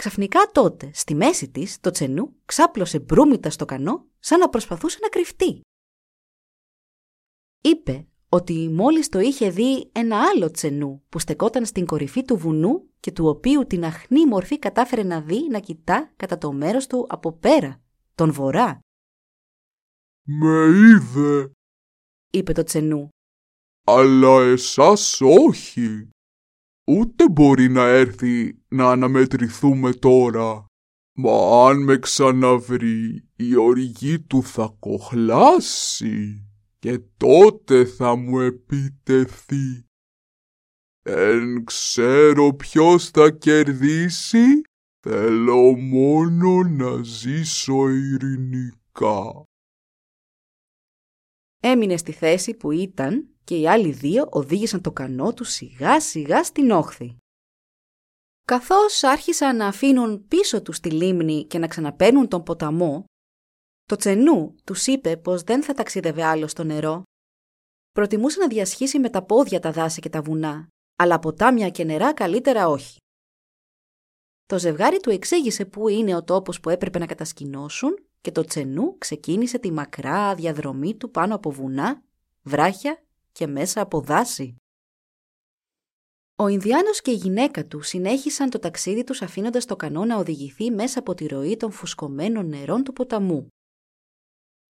Ξαφνικά 0.00 0.50
τότε, 0.52 0.90
στη 0.94 1.14
μέση 1.14 1.50
της, 1.50 1.80
το 1.80 1.90
τσενού 1.90 2.36
ξάπλωσε 2.44 2.98
μπρούμητα 3.00 3.50
στο 3.50 3.64
κανό 3.64 4.06
σαν 4.18 4.38
να 4.38 4.48
προσπαθούσε 4.48 4.98
να 5.02 5.08
κρυφτεί. 5.08 5.60
Είπε 7.60 8.06
ότι 8.28 8.68
μόλις 8.68 9.08
το 9.08 9.18
είχε 9.18 9.50
δει 9.50 9.90
ένα 9.92 10.28
άλλο 10.28 10.50
τσενού 10.50 11.02
που 11.08 11.18
στεκόταν 11.18 11.66
στην 11.66 11.86
κορυφή 11.86 12.24
του 12.24 12.36
βουνού 12.36 12.90
και 13.00 13.12
του 13.12 13.26
οποίου 13.26 13.66
την 13.66 13.84
αχνή 13.84 14.26
μορφή 14.26 14.58
κατάφερε 14.58 15.02
να 15.02 15.20
δει 15.20 15.48
να 15.50 15.58
κοιτά 15.58 16.12
κατά 16.16 16.38
το 16.38 16.52
μέρος 16.52 16.86
του 16.86 17.06
από 17.08 17.32
πέρα, 17.32 17.82
τον 18.14 18.32
βορρά. 18.32 18.80
«Με 20.22 20.66
είδε», 20.66 21.50
είπε 22.30 22.52
το 22.52 22.62
τσενού. 22.62 23.08
«Αλλά 23.86 24.40
εσάς 24.42 25.20
όχι. 25.20 26.10
Ούτε 26.90 27.28
μπορεί 27.28 27.68
να 27.68 27.86
έρθει 27.86 28.58
να 28.68 28.90
αναμετρηθούμε 28.90 29.92
τώρα. 29.92 30.66
Μα 31.16 31.66
αν 31.66 31.82
με 31.82 31.98
ξαναβρει 31.98 33.28
η 33.36 33.56
οργή 33.56 34.20
του 34.20 34.42
θα 34.42 34.76
κοχλάσει 34.78 36.44
και 36.78 36.98
τότε 37.16 37.84
θα 37.84 38.16
μου 38.16 38.38
επιτεθεί. 38.40 39.84
Δεν 41.02 41.64
ξέρω 41.64 42.54
ποιος 42.54 43.10
θα 43.10 43.30
κερδίσει, 43.30 44.60
θέλω 45.00 45.76
μόνο 45.76 46.62
να 46.62 47.02
ζήσω 47.02 47.88
ειρηνικά. 47.88 49.42
Έμεινε 51.62 51.96
στη 51.96 52.12
θέση 52.12 52.54
που 52.54 52.70
ήταν 52.70 53.29
και 53.44 53.56
οι 53.56 53.68
άλλοι 53.68 53.90
δύο 53.90 54.28
οδήγησαν 54.30 54.80
το 54.80 54.92
κανό 54.92 55.32
τους 55.32 55.48
σιγά 55.48 56.00
σιγά 56.00 56.44
στην 56.44 56.70
όχθη. 56.70 57.16
Καθώς 58.44 59.02
άρχισαν 59.02 59.56
να 59.56 59.66
αφήνουν 59.66 60.26
πίσω 60.28 60.62
τους 60.62 60.80
τη 60.80 60.90
λίμνη 60.90 61.44
και 61.44 61.58
να 61.58 61.66
ξαναπαίρνουν 61.66 62.28
τον 62.28 62.42
ποταμό, 62.42 63.04
το 63.84 63.96
τσενού 63.96 64.54
τους 64.64 64.86
είπε 64.86 65.16
πως 65.16 65.42
δεν 65.42 65.62
θα 65.62 65.74
ταξίδευε 65.74 66.24
άλλο 66.24 66.46
στο 66.46 66.64
νερό. 66.64 67.02
Προτιμούσε 67.92 68.40
να 68.40 68.48
διασχίσει 68.48 68.98
με 68.98 69.10
τα 69.10 69.22
πόδια 69.22 69.60
τα 69.60 69.72
δάση 69.72 70.00
και 70.00 70.08
τα 70.08 70.22
βουνά, 70.22 70.68
αλλά 70.96 71.18
ποτάμια 71.18 71.70
και 71.70 71.84
νερά 71.84 72.12
καλύτερα 72.12 72.68
όχι. 72.68 72.98
Το 74.46 74.58
ζευγάρι 74.58 75.00
του 75.00 75.10
εξήγησε 75.10 75.64
πού 75.64 75.88
είναι 75.88 76.16
ο 76.16 76.24
τόπος 76.24 76.60
που 76.60 76.70
έπρεπε 76.70 76.98
να 76.98 77.06
κατασκηνώσουν 77.06 78.04
και 78.20 78.32
το 78.32 78.44
τσενού 78.44 78.98
ξεκίνησε 78.98 79.58
τη 79.58 79.72
μακρά 79.72 80.34
διαδρομή 80.34 80.96
του 80.96 81.10
πάνω 81.10 81.34
από 81.34 81.50
βουνά, 81.50 82.02
βράχια 82.42 83.04
και 83.32 83.46
μέσα 83.46 83.80
από 83.80 84.00
δάση. 84.00 84.56
Ο 86.36 86.46
Ινδιάνος 86.46 87.00
και 87.00 87.10
η 87.10 87.14
γυναίκα 87.14 87.66
του 87.66 87.82
συνέχισαν 87.82 88.50
το 88.50 88.58
ταξίδι 88.58 89.04
τους 89.04 89.22
αφήνοντας 89.22 89.64
το 89.64 89.76
κανό 89.76 90.04
να 90.04 90.16
οδηγηθεί 90.16 90.70
μέσα 90.70 90.98
από 90.98 91.14
τη 91.14 91.26
ροή 91.26 91.56
των 91.56 91.70
φουσκωμένων 91.70 92.48
νερών 92.48 92.84
του 92.84 92.92
ποταμού. 92.92 93.48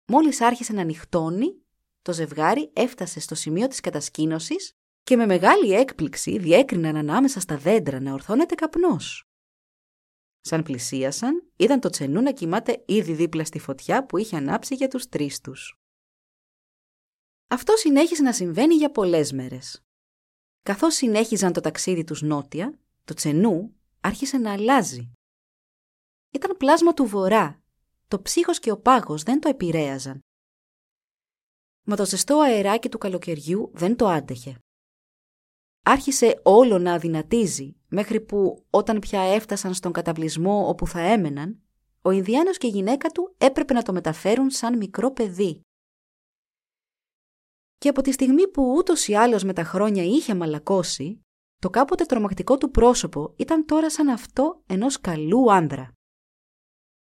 Μόλις 0.06 0.40
άρχισε 0.40 0.72
να 0.72 0.84
νυχτώνει, 0.84 1.62
το 2.02 2.12
ζευγάρι 2.12 2.70
έφτασε 2.72 3.20
στο 3.20 3.34
σημείο 3.34 3.66
της 3.66 3.80
κατασκήνωσης 3.80 4.72
και 5.02 5.16
με 5.16 5.26
μεγάλη 5.26 5.72
έκπληξη 5.72 6.38
διέκριναν 6.38 6.96
ανάμεσα 6.96 7.40
στα 7.40 7.56
δέντρα 7.56 8.00
να 8.00 8.12
ορθώνεται 8.12 8.54
καπνός. 8.54 9.22
Σαν 10.40 10.62
πλησίασαν, 10.62 11.50
είδαν 11.56 11.80
το 11.80 11.88
τσενού 11.88 12.22
να 12.22 12.32
κοιμάται 12.32 12.84
ήδη 12.86 13.12
δίπλα 13.12 13.44
στη 13.44 13.58
φωτιά 13.58 14.06
που 14.06 14.18
είχε 14.18 14.36
ανάψει 14.36 14.74
για 14.74 14.88
τους 14.88 15.08
τρεις 15.08 15.40
τους. 15.40 15.78
Αυτό 17.50 17.76
συνέχισε 17.76 18.22
να 18.22 18.32
συμβαίνει 18.32 18.74
για 18.74 18.90
πολλές 18.90 19.32
μέρες. 19.32 19.82
Καθώς 20.62 20.94
συνέχιζαν 20.94 21.52
το 21.52 21.60
ταξίδι 21.60 22.04
τους 22.04 22.22
νότια, 22.22 22.78
το 23.04 23.14
τσενού 23.14 23.74
άρχισε 24.00 24.38
να 24.38 24.52
αλλάζει. 24.52 25.12
Ήταν 26.30 26.56
πλάσμα 26.56 26.94
του 26.94 27.04
βορρά. 27.04 27.62
Το 28.08 28.22
ψύχος 28.22 28.58
και 28.58 28.70
ο 28.70 28.78
πάγος 28.80 29.22
δεν 29.22 29.40
το 29.40 29.48
επηρέαζαν. 29.48 30.20
Μα 31.86 31.96
το 31.96 32.06
ζεστό 32.06 32.40
αεράκι 32.40 32.88
του 32.88 32.98
καλοκαιριού 32.98 33.70
δεν 33.74 33.96
το 33.96 34.06
άντεχε. 34.06 34.58
Άρχισε 35.84 36.40
όλο 36.42 36.78
να 36.78 36.92
αδυνατίζει, 36.92 37.76
μέχρι 37.88 38.20
που 38.20 38.66
όταν 38.70 38.98
πια 38.98 39.20
έφτασαν 39.20 39.74
στον 39.74 39.92
καταβλισμό 39.92 40.68
όπου 40.68 40.86
θα 40.86 41.00
έμεναν, 41.00 41.62
ο 42.02 42.10
Ινδιάνος 42.10 42.58
και 42.58 42.66
η 42.66 42.70
γυναίκα 42.70 43.08
του 43.08 43.34
έπρεπε 43.38 43.72
να 43.72 43.82
το 43.82 43.92
μεταφέρουν 43.92 44.50
σαν 44.50 44.76
μικρό 44.76 45.12
παιδί. 45.12 45.60
Και 47.78 47.88
από 47.88 48.02
τη 48.02 48.12
στιγμή 48.12 48.48
που 48.48 48.74
ούτως 48.76 49.08
ή 49.08 49.14
άλλως 49.14 49.44
με 49.44 49.52
τα 49.52 49.64
χρόνια 49.64 50.02
είχε 50.02 50.34
μαλακώσει, 50.34 51.20
το 51.58 51.70
κάποτε 51.70 52.04
τρομακτικό 52.04 52.58
του 52.58 52.70
πρόσωπο 52.70 53.34
ήταν 53.36 53.66
τώρα 53.66 53.90
σαν 53.90 54.08
αυτό 54.08 54.62
ενός 54.66 55.00
καλού 55.00 55.52
άνδρα. 55.52 55.92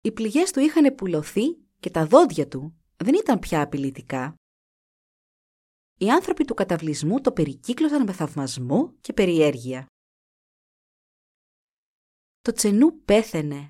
Οι 0.01 0.13
πληγές 0.13 0.51
του 0.51 0.61
είχαν 0.61 0.95
πουλωθεί 0.95 1.55
και 1.81 1.91
τα 1.91 2.07
δόντια 2.07 2.49
του 2.49 2.75
δεν 2.97 3.15
ήταν 3.15 3.39
πια 3.39 3.63
απειλητικά. 3.63 4.35
Οι 5.99 6.11
άνθρωποι 6.11 6.45
του 6.45 6.55
καταβλισμού 6.55 7.21
το 7.21 7.33
περικύκλωσαν 7.33 8.03
με 8.03 8.13
θαυμασμό 8.13 8.95
και 9.01 9.13
περιέργεια. 9.13 9.87
Το 12.41 12.53
τσενού 12.53 13.03
πέθαινε. 13.05 13.69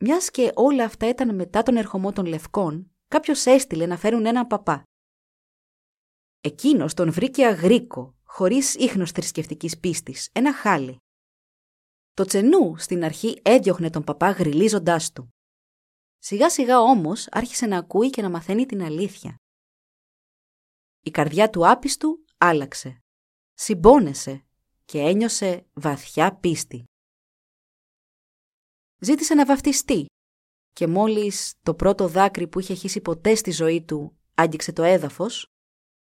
Μιας 0.00 0.30
και 0.30 0.52
όλα 0.54 0.84
αυτά 0.84 1.08
ήταν 1.08 1.34
μετά 1.34 1.62
τον 1.62 1.76
ερχομό 1.76 2.12
των 2.12 2.26
Λευκών, 2.26 2.90
κάποιος 3.08 3.46
έστειλε 3.46 3.86
να 3.86 3.96
φέρουν 3.96 4.26
έναν 4.26 4.46
παπά. 4.46 4.82
Εκείνος 6.46 6.94
τον 6.94 7.12
βρήκε 7.12 7.46
αγρίκο, 7.46 8.14
χωρίς 8.22 8.74
ίχνος 8.74 9.10
θρησκευτικής 9.10 9.78
πίστης, 9.78 10.28
ένα 10.32 10.54
χάλι. 10.54 10.96
Το 12.14 12.24
τσενού 12.24 12.76
στην 12.76 13.04
αρχή 13.04 13.40
έδιωχνε 13.42 13.90
τον 13.90 14.04
παπά 14.04 14.30
γριλίζοντάς 14.30 15.12
του. 15.12 15.28
Σιγά 16.18 16.50
σιγά 16.50 16.80
όμως 16.80 17.28
άρχισε 17.30 17.66
να 17.66 17.78
ακούει 17.78 18.10
και 18.10 18.22
να 18.22 18.30
μαθαίνει 18.30 18.66
την 18.66 18.82
αλήθεια. 18.82 19.36
Η 21.00 21.10
καρδιά 21.10 21.50
του 21.50 21.68
άπιστου 21.68 22.24
άλλαξε. 22.38 22.98
Συμπόνεσε 23.54 24.44
και 24.84 24.98
ένιωσε 24.98 25.66
βαθιά 25.72 26.36
πίστη. 26.36 26.84
Ζήτησε 28.98 29.34
να 29.34 29.46
βαφτιστεί 29.46 30.06
και 30.72 30.86
μόλις 30.86 31.54
το 31.62 31.74
πρώτο 31.74 32.08
δάκρυ 32.08 32.48
που 32.48 32.60
είχε 32.60 32.74
χύσει 32.74 33.00
ποτέ 33.00 33.34
στη 33.34 33.50
ζωή 33.50 33.84
του 33.84 34.18
άγγιξε 34.34 34.72
το 34.72 34.82
έδαφος, 34.82 35.48